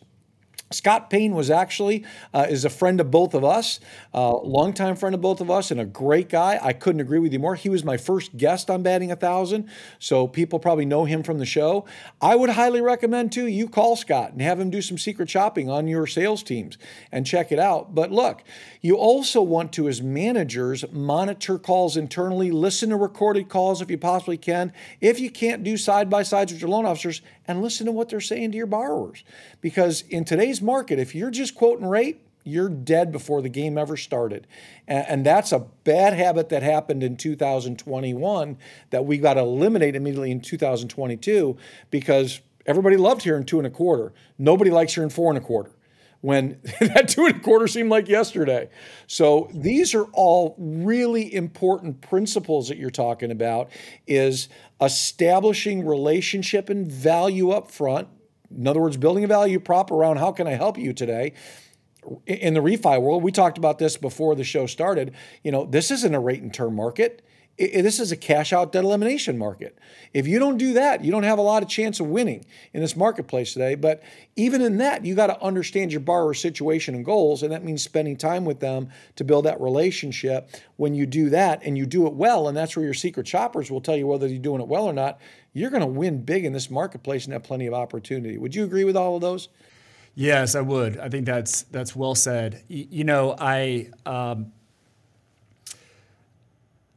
Scott 0.72 1.10
Payne 1.10 1.34
was 1.34 1.50
actually 1.50 2.04
uh, 2.32 2.46
is 2.48 2.64
a 2.64 2.70
friend 2.70 3.00
of 3.00 3.10
both 3.10 3.34
of 3.34 3.42
us, 3.42 3.80
uh, 4.14 4.36
longtime 4.36 4.94
friend 4.94 5.16
of 5.16 5.20
both 5.20 5.40
of 5.40 5.50
us, 5.50 5.72
and 5.72 5.80
a 5.80 5.84
great 5.84 6.28
guy. 6.28 6.60
I 6.62 6.72
couldn't 6.72 7.00
agree 7.00 7.18
with 7.18 7.32
you 7.32 7.40
more. 7.40 7.56
He 7.56 7.68
was 7.68 7.82
my 7.82 7.96
first 7.96 8.36
guest 8.36 8.70
on 8.70 8.84
Batting 8.84 9.10
a 9.10 9.16
Thousand, 9.16 9.68
so 9.98 10.28
people 10.28 10.60
probably 10.60 10.84
know 10.84 11.06
him 11.06 11.24
from 11.24 11.38
the 11.38 11.44
show. 11.44 11.86
I 12.20 12.36
would 12.36 12.50
highly 12.50 12.80
recommend 12.80 13.32
too 13.32 13.48
you 13.48 13.68
call 13.68 13.96
Scott 13.96 14.30
and 14.30 14.40
have 14.42 14.60
him 14.60 14.70
do 14.70 14.80
some 14.80 14.96
secret 14.96 15.28
shopping 15.28 15.68
on 15.68 15.88
your 15.88 16.06
sales 16.06 16.44
teams 16.44 16.78
and 17.10 17.26
check 17.26 17.50
it 17.50 17.58
out. 17.58 17.92
But 17.92 18.12
look, 18.12 18.44
you 18.80 18.94
also 18.94 19.42
want 19.42 19.72
to, 19.72 19.88
as 19.88 20.00
managers, 20.00 20.84
monitor 20.92 21.58
calls 21.58 21.96
internally, 21.96 22.52
listen 22.52 22.90
to 22.90 22.96
recorded 22.96 23.48
calls 23.48 23.82
if 23.82 23.90
you 23.90 23.98
possibly 23.98 24.36
can. 24.36 24.72
If 25.00 25.18
you 25.18 25.32
can't 25.32 25.64
do 25.64 25.76
side 25.76 26.08
by 26.08 26.22
sides 26.22 26.52
with 26.52 26.60
your 26.60 26.70
loan 26.70 26.86
officers, 26.86 27.22
and 27.50 27.62
listen 27.62 27.84
to 27.84 27.90
what 27.90 28.08
they're 28.08 28.20
saying 28.20 28.52
to 28.52 28.56
your 28.56 28.66
borrowers. 28.68 29.24
Because 29.60 30.02
in 30.02 30.24
today's 30.24 30.59
market, 30.62 30.98
if 30.98 31.14
you're 31.14 31.30
just 31.30 31.54
quoting 31.54 31.86
rate, 31.86 32.22
you're 32.44 32.68
dead 32.68 33.12
before 33.12 33.42
the 33.42 33.48
game 33.48 33.76
ever 33.76 33.96
started. 33.96 34.46
And, 34.88 35.06
and, 35.08 35.26
that's 35.26 35.52
a 35.52 35.60
bad 35.84 36.14
habit 36.14 36.48
that 36.48 36.62
happened 36.62 37.02
in 37.02 37.16
2021 37.16 38.58
that 38.90 39.04
we 39.04 39.18
got 39.18 39.34
to 39.34 39.40
eliminate 39.40 39.94
immediately 39.94 40.30
in 40.30 40.40
2022 40.40 41.56
because 41.90 42.40
everybody 42.66 42.96
loved 42.96 43.22
hearing 43.22 43.44
two 43.44 43.58
and 43.58 43.66
a 43.66 43.70
quarter. 43.70 44.12
Nobody 44.38 44.70
likes 44.70 44.94
hearing 44.94 45.10
four 45.10 45.30
and 45.30 45.38
a 45.38 45.42
quarter 45.42 45.72
when 46.20 46.60
that 46.80 47.08
two 47.08 47.26
and 47.26 47.36
a 47.36 47.40
quarter 47.40 47.66
seemed 47.66 47.90
like 47.90 48.08
yesterday. 48.08 48.68
So 49.06 49.50
these 49.52 49.94
are 49.94 50.04
all 50.12 50.54
really 50.58 51.34
important 51.34 52.00
principles 52.00 52.68
that 52.68 52.78
you're 52.78 52.90
talking 52.90 53.30
about 53.30 53.70
is 54.06 54.48
establishing 54.80 55.86
relationship 55.86 56.68
and 56.68 56.90
value 56.90 57.50
up 57.50 57.70
front. 57.70 58.08
In 58.56 58.66
other 58.66 58.80
words, 58.80 58.96
building 58.96 59.24
a 59.24 59.28
value 59.28 59.60
prop 59.60 59.90
around 59.90 60.18
how 60.18 60.32
can 60.32 60.46
I 60.46 60.52
help 60.52 60.78
you 60.78 60.92
today? 60.92 61.32
In 62.26 62.54
the 62.54 62.60
refi 62.60 63.00
world, 63.00 63.22
we 63.22 63.30
talked 63.30 63.58
about 63.58 63.78
this 63.78 63.96
before 63.96 64.34
the 64.34 64.44
show 64.44 64.66
started. 64.66 65.12
You 65.44 65.52
know, 65.52 65.66
this 65.66 65.90
isn't 65.90 66.14
a 66.14 66.20
rate 66.20 66.42
and 66.42 66.52
term 66.52 66.74
market 66.74 67.22
it, 67.60 67.82
this 67.82 68.00
is 68.00 68.10
a 68.10 68.16
cash 68.16 68.52
out 68.52 68.72
debt 68.72 68.84
elimination 68.84 69.36
market. 69.36 69.78
If 70.14 70.26
you 70.26 70.38
don't 70.38 70.56
do 70.56 70.72
that, 70.74 71.04
you 71.04 71.12
don't 71.12 71.24
have 71.24 71.38
a 71.38 71.42
lot 71.42 71.62
of 71.62 71.68
chance 71.68 72.00
of 72.00 72.06
winning 72.06 72.46
in 72.72 72.80
this 72.80 72.96
marketplace 72.96 73.52
today. 73.52 73.74
But 73.74 74.02
even 74.34 74.62
in 74.62 74.78
that, 74.78 75.04
you 75.04 75.14
got 75.14 75.26
to 75.26 75.42
understand 75.42 75.92
your 75.92 76.00
borrower 76.00 76.34
situation 76.34 76.94
and 76.94 77.04
goals, 77.04 77.42
and 77.42 77.52
that 77.52 77.62
means 77.62 77.82
spending 77.82 78.16
time 78.16 78.44
with 78.44 78.60
them 78.60 78.88
to 79.16 79.24
build 79.24 79.44
that 79.44 79.60
relationship. 79.60 80.50
When 80.76 80.94
you 80.94 81.04
do 81.04 81.28
that 81.30 81.62
and 81.62 81.76
you 81.76 81.84
do 81.84 82.06
it 82.06 82.14
well, 82.14 82.48
and 82.48 82.56
that's 82.56 82.74
where 82.76 82.84
your 82.84 82.94
secret 82.94 83.28
shoppers 83.28 83.70
will 83.70 83.82
tell 83.82 83.96
you 83.96 84.06
whether 84.06 84.26
you're 84.26 84.38
doing 84.38 84.62
it 84.62 84.68
well 84.68 84.84
or 84.84 84.94
not, 84.94 85.20
you're 85.52 85.70
going 85.70 85.80
to 85.82 85.86
win 85.86 86.22
big 86.22 86.44
in 86.44 86.52
this 86.52 86.70
marketplace 86.70 87.24
and 87.24 87.32
have 87.34 87.42
plenty 87.42 87.66
of 87.66 87.74
opportunity. 87.74 88.38
Would 88.38 88.54
you 88.54 88.64
agree 88.64 88.84
with 88.84 88.96
all 88.96 89.16
of 89.16 89.20
those? 89.20 89.48
Yes, 90.14 90.54
I 90.54 90.60
would. 90.60 90.98
I 90.98 91.08
think 91.08 91.26
that's 91.26 91.62
that's 91.62 91.94
well 91.94 92.14
said. 92.14 92.64
You, 92.68 92.86
you 92.90 93.04
know, 93.04 93.36
I 93.38 93.90
um, 94.06 94.52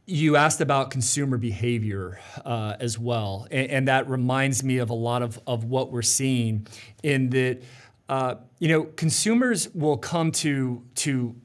you 0.06 0.36
asked 0.36 0.60
about 0.60 0.92
consumer 0.92 1.38
behavior 1.38 2.20
uh, 2.44 2.76
as 2.80 3.00
well, 3.00 3.48
and, 3.52 3.70
and, 3.70 3.88
that 3.88 4.10
reminds 4.10 4.64
me 4.64 4.78
of 4.80 4.90
a 4.90 4.94
lot 4.94 5.22
of, 5.22 5.40
of 5.48 5.64
what 5.64 5.92
we're 5.92 6.02
seeing 6.02 6.68
in 7.04 7.30
that, 7.30 7.62
uh, 8.10 8.36
you 8.60 8.68
know, 8.68 8.84
consumers 8.84 9.70
will 9.74 9.98
come 9.98 10.32
to 10.32 10.84
to 10.96 11.36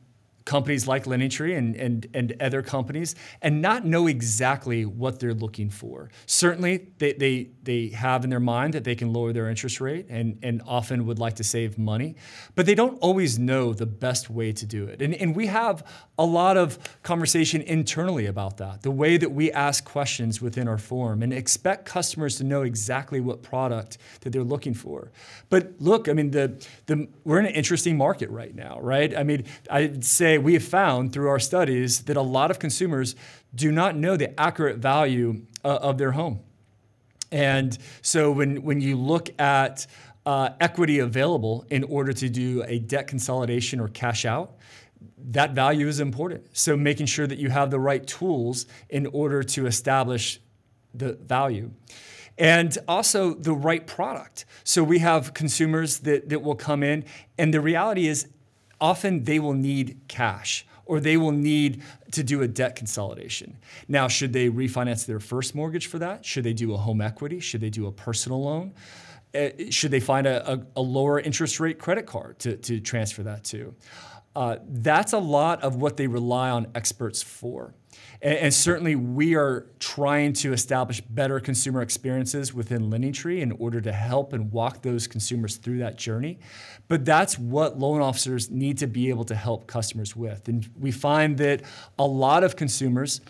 companies 0.48 0.88
like 0.88 1.04
LendingTree 1.04 1.56
and, 1.56 1.76
and, 1.76 2.06
and 2.14 2.34
other 2.40 2.62
companies 2.62 3.14
and 3.42 3.60
not 3.60 3.84
know 3.84 4.06
exactly 4.06 4.86
what 4.86 5.20
they're 5.20 5.34
looking 5.34 5.68
for. 5.68 6.10
Certainly, 6.24 6.88
they, 6.96 7.12
they, 7.12 7.50
they 7.62 7.88
have 7.88 8.24
in 8.24 8.30
their 8.30 8.40
mind 8.40 8.72
that 8.72 8.82
they 8.82 8.94
can 8.94 9.12
lower 9.12 9.34
their 9.34 9.50
interest 9.50 9.78
rate 9.78 10.06
and, 10.08 10.38
and 10.42 10.62
often 10.66 11.04
would 11.04 11.18
like 11.18 11.36
to 11.36 11.44
save 11.44 11.76
money, 11.76 12.16
but 12.54 12.64
they 12.64 12.74
don't 12.74 12.96
always 13.00 13.38
know 13.38 13.74
the 13.74 13.84
best 13.84 14.30
way 14.30 14.50
to 14.50 14.64
do 14.64 14.86
it. 14.86 15.02
And, 15.02 15.14
and 15.14 15.36
we 15.36 15.48
have 15.48 15.86
a 16.18 16.24
lot 16.24 16.56
of 16.56 16.78
conversation 17.02 17.60
internally 17.60 18.24
about 18.24 18.56
that, 18.56 18.82
the 18.82 18.90
way 18.90 19.18
that 19.18 19.30
we 19.30 19.52
ask 19.52 19.84
questions 19.84 20.40
within 20.40 20.66
our 20.66 20.78
forum 20.78 21.22
and 21.22 21.30
expect 21.30 21.84
customers 21.84 22.38
to 22.38 22.44
know 22.44 22.62
exactly 22.62 23.20
what 23.20 23.42
product 23.42 23.98
that 24.22 24.30
they're 24.30 24.42
looking 24.42 24.72
for. 24.72 25.12
But 25.50 25.74
look, 25.78 26.08
I 26.08 26.14
mean, 26.14 26.30
the, 26.30 26.66
the, 26.86 27.06
we're 27.24 27.38
in 27.38 27.46
an 27.46 27.52
interesting 27.52 27.98
market 27.98 28.30
right 28.30 28.54
now, 28.54 28.80
right? 28.80 29.14
I 29.14 29.24
mean, 29.24 29.44
I'd 29.70 30.02
say 30.04 30.37
we 30.38 30.54
have 30.54 30.64
found 30.64 31.12
through 31.12 31.28
our 31.28 31.38
studies 31.38 32.02
that 32.04 32.16
a 32.16 32.22
lot 32.22 32.50
of 32.50 32.58
consumers 32.58 33.14
do 33.54 33.72
not 33.72 33.96
know 33.96 34.16
the 34.16 34.38
accurate 34.38 34.78
value 34.78 35.42
uh, 35.64 35.76
of 35.76 35.98
their 35.98 36.12
home. 36.12 36.40
And 37.30 37.76
so 38.02 38.32
when, 38.32 38.62
when 38.62 38.80
you 38.80 38.96
look 38.96 39.28
at 39.40 39.86
uh, 40.24 40.50
equity 40.60 40.98
available 40.98 41.64
in 41.70 41.84
order 41.84 42.12
to 42.12 42.28
do 42.28 42.62
a 42.66 42.78
debt 42.78 43.06
consolidation 43.06 43.80
or 43.80 43.88
cash 43.88 44.24
out, 44.24 44.56
that 45.30 45.52
value 45.52 45.88
is 45.88 46.00
important. 46.00 46.46
So 46.52 46.76
making 46.76 47.06
sure 47.06 47.26
that 47.26 47.38
you 47.38 47.50
have 47.50 47.70
the 47.70 47.80
right 47.80 48.06
tools 48.06 48.66
in 48.88 49.06
order 49.06 49.42
to 49.42 49.66
establish 49.66 50.40
the 50.94 51.12
value. 51.14 51.70
And 52.36 52.76
also 52.86 53.34
the 53.34 53.52
right 53.52 53.86
product. 53.86 54.44
So 54.64 54.84
we 54.84 55.00
have 55.00 55.34
consumers 55.34 55.98
that, 56.00 56.28
that 56.28 56.42
will 56.42 56.54
come 56.54 56.82
in, 56.82 57.04
and 57.36 57.52
the 57.52 57.60
reality 57.60 58.06
is 58.06 58.28
often 58.80 59.24
they 59.24 59.38
will 59.38 59.54
need 59.54 60.00
cash 60.08 60.66
or 60.88 61.00
they 61.00 61.16
will 61.16 61.32
need 61.32 61.82
to 62.12 62.24
do 62.24 62.42
a 62.42 62.48
debt 62.48 62.74
consolidation. 62.74 63.58
Now, 63.88 64.08
should 64.08 64.32
they 64.32 64.48
refinance 64.48 65.04
their 65.06 65.20
first 65.20 65.54
mortgage 65.54 65.86
for 65.86 65.98
that? 65.98 66.24
Should 66.24 66.44
they 66.44 66.54
do 66.54 66.72
a 66.72 66.78
home 66.78 67.02
equity? 67.02 67.40
Should 67.40 67.60
they 67.60 67.70
do 67.70 67.86
a 67.86 67.92
personal 67.92 68.42
loan? 68.42 68.72
Uh, 69.34 69.50
should 69.68 69.90
they 69.90 70.00
find 70.00 70.26
a, 70.26 70.50
a, 70.50 70.66
a, 70.76 70.80
lower 70.80 71.20
interest 71.20 71.60
rate 71.60 71.78
credit 71.78 72.06
card 72.06 72.38
to, 72.38 72.56
to 72.56 72.80
transfer 72.80 73.22
that 73.22 73.44
to? 73.44 73.74
Uh, 74.34 74.56
that's 74.66 75.12
a 75.12 75.18
lot 75.18 75.62
of 75.62 75.76
what 75.76 75.98
they 75.98 76.06
rely 76.06 76.48
on 76.48 76.66
experts 76.74 77.22
for. 77.22 77.74
And, 78.20 78.38
and, 78.38 78.54
certainly, 78.54 78.96
we 78.96 79.34
are 79.36 79.66
trying 79.78 80.32
to 80.34 80.52
establish 80.52 81.00
better 81.00 81.40
consumer 81.40 81.82
experiences 81.82 82.52
within 82.52 82.90
LendingTree 82.90 83.40
in 83.40 83.52
order 83.52 83.80
to 83.80 83.92
help 83.92 84.32
and 84.32 84.50
walk 84.50 84.82
those 84.82 85.06
consumers 85.06 85.56
through 85.56 85.78
that 85.78 85.96
journey. 85.96 86.38
But 86.88 87.04
that's 87.04 87.38
what 87.38 87.78
loan 87.78 88.00
officers 88.00 88.50
need 88.50 88.78
to 88.78 88.86
be 88.86 89.08
able 89.08 89.24
to 89.24 89.34
help 89.34 89.66
customers 89.66 90.16
with. 90.16 90.48
And 90.48 90.68
we 90.78 90.90
find 90.90 91.38
that 91.38 91.62
a 91.98 92.06
lot 92.06 92.44
of 92.44 92.56
consumers 92.56 93.20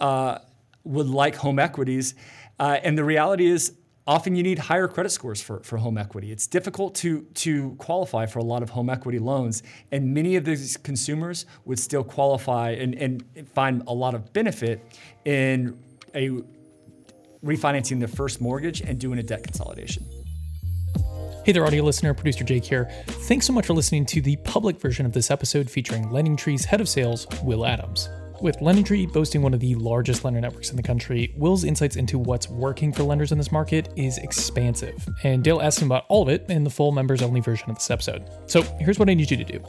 uh, 0.00 0.38
would 0.84 1.08
like 1.08 1.36
home 1.36 1.58
equities. 1.58 2.14
Uh, 2.58 2.78
and 2.82 2.98
the 2.98 3.04
reality 3.04 3.46
is, 3.46 3.72
often 4.06 4.36
you 4.36 4.42
need 4.42 4.58
higher 4.58 4.88
credit 4.88 5.10
scores 5.10 5.40
for, 5.40 5.60
for 5.60 5.78
home 5.78 5.96
equity. 5.98 6.30
It's 6.30 6.46
difficult 6.46 6.94
to, 6.96 7.22
to 7.34 7.74
qualify 7.76 8.26
for 8.26 8.38
a 8.38 8.44
lot 8.44 8.62
of 8.62 8.70
home 8.70 8.90
equity 8.90 9.18
loans, 9.18 9.62
and 9.90 10.12
many 10.12 10.36
of 10.36 10.44
these 10.44 10.76
consumers 10.76 11.46
would 11.64 11.78
still 11.78 12.04
qualify 12.04 12.70
and, 12.70 12.94
and 12.94 13.24
find 13.54 13.82
a 13.86 13.94
lot 13.94 14.14
of 14.14 14.32
benefit 14.32 14.84
in 15.24 15.78
a 16.14 16.30
refinancing 17.44 17.98
their 17.98 18.08
first 18.08 18.40
mortgage 18.40 18.80
and 18.80 18.98
doing 18.98 19.18
a 19.18 19.22
debt 19.22 19.42
consolidation. 19.42 20.04
Hey 21.44 21.52
there, 21.52 21.66
audio 21.66 21.84
listener, 21.84 22.14
producer 22.14 22.42
Jake 22.42 22.64
here. 22.64 22.90
Thanks 23.06 23.46
so 23.46 23.52
much 23.52 23.66
for 23.66 23.74
listening 23.74 24.06
to 24.06 24.22
the 24.22 24.36
public 24.36 24.80
version 24.80 25.04
of 25.04 25.12
this 25.12 25.30
episode 25.30 25.68
featuring 25.68 26.06
LendingTree's 26.08 26.64
head 26.64 26.80
of 26.80 26.88
sales, 26.88 27.26
Will 27.42 27.66
Adams. 27.66 28.08
With 28.40 28.58
LendingTree 28.58 29.12
boasting 29.12 29.42
one 29.42 29.54
of 29.54 29.60
the 29.60 29.74
largest 29.76 30.24
lender 30.24 30.40
networks 30.40 30.70
in 30.70 30.76
the 30.76 30.82
country, 30.82 31.32
Will's 31.36 31.64
insights 31.64 31.96
into 31.96 32.18
what's 32.18 32.48
working 32.48 32.92
for 32.92 33.02
lenders 33.04 33.32
in 33.32 33.38
this 33.38 33.52
market 33.52 33.88
is 33.96 34.18
expansive, 34.18 35.08
and 35.22 35.42
Dale 35.42 35.60
asked 35.60 35.80
him 35.80 35.88
about 35.88 36.04
all 36.08 36.22
of 36.22 36.28
it 36.28 36.44
in 36.48 36.64
the 36.64 36.70
full 36.70 36.92
members 36.92 37.22
only 37.22 37.40
version 37.40 37.70
of 37.70 37.76
this 37.76 37.90
episode. 37.90 38.28
So 38.46 38.62
here's 38.80 38.98
what 38.98 39.08
I 39.08 39.14
need 39.14 39.30
you 39.30 39.36
to 39.36 39.44
do. 39.44 39.64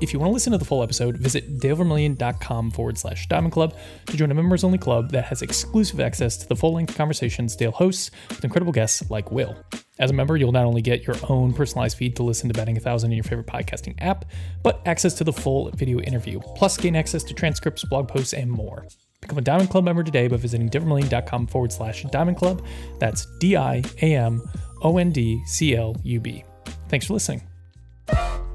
If 0.00 0.12
you 0.12 0.18
want 0.18 0.30
to 0.30 0.34
listen 0.34 0.52
to 0.52 0.58
the 0.58 0.64
full 0.64 0.82
episode, 0.82 1.16
visit 1.16 1.58
dalevermillion.com 1.58 2.70
forward 2.70 2.98
slash 2.98 3.26
diamond 3.28 3.52
club 3.52 3.74
to 4.06 4.16
join 4.16 4.30
a 4.30 4.34
members 4.34 4.64
only 4.64 4.78
club 4.78 5.10
that 5.10 5.24
has 5.24 5.42
exclusive 5.42 6.00
access 6.00 6.36
to 6.38 6.48
the 6.48 6.56
full 6.56 6.74
length 6.74 6.96
conversations 6.96 7.56
Dale 7.56 7.72
hosts 7.72 8.10
with 8.28 8.44
incredible 8.44 8.72
guests 8.72 9.10
like 9.10 9.30
Will. 9.32 9.56
As 9.98 10.10
a 10.10 10.14
member, 10.14 10.36
you'll 10.36 10.52
not 10.52 10.64
only 10.64 10.82
get 10.82 11.06
your 11.06 11.16
own 11.28 11.52
personalized 11.54 11.96
feed 11.96 12.16
to 12.16 12.22
listen 12.22 12.48
to 12.48 12.54
Batting 12.54 12.76
a 12.76 12.80
Thousand 12.80 13.12
in 13.12 13.16
your 13.16 13.24
favorite 13.24 13.46
podcasting 13.46 13.94
app, 13.98 14.26
but 14.62 14.82
access 14.86 15.14
to 15.14 15.24
the 15.24 15.32
full 15.32 15.70
video 15.70 16.00
interview, 16.00 16.40
plus 16.54 16.76
gain 16.76 16.94
access 16.94 17.22
to 17.24 17.34
transcripts, 17.34 17.84
blog 17.84 18.08
posts, 18.08 18.34
and 18.34 18.50
more. 18.50 18.86
Become 19.22 19.38
a 19.38 19.42
Diamond 19.42 19.70
Club 19.70 19.84
member 19.84 20.02
today 20.02 20.28
by 20.28 20.36
visiting 20.36 20.68
dalevermillion.com 20.68 21.46
forward 21.46 21.72
slash 21.72 22.04
Diamond 22.04 22.36
Club. 22.36 22.64
That's 22.98 23.26
D 23.38 23.56
I 23.56 23.82
A 24.02 24.14
M 24.14 24.42
O 24.82 24.98
N 24.98 25.10
D 25.10 25.42
C 25.46 25.74
L 25.74 25.96
U 26.04 26.20
B. 26.20 26.44
Thanks 26.88 27.06
for 27.06 27.14
listening. 27.14 27.42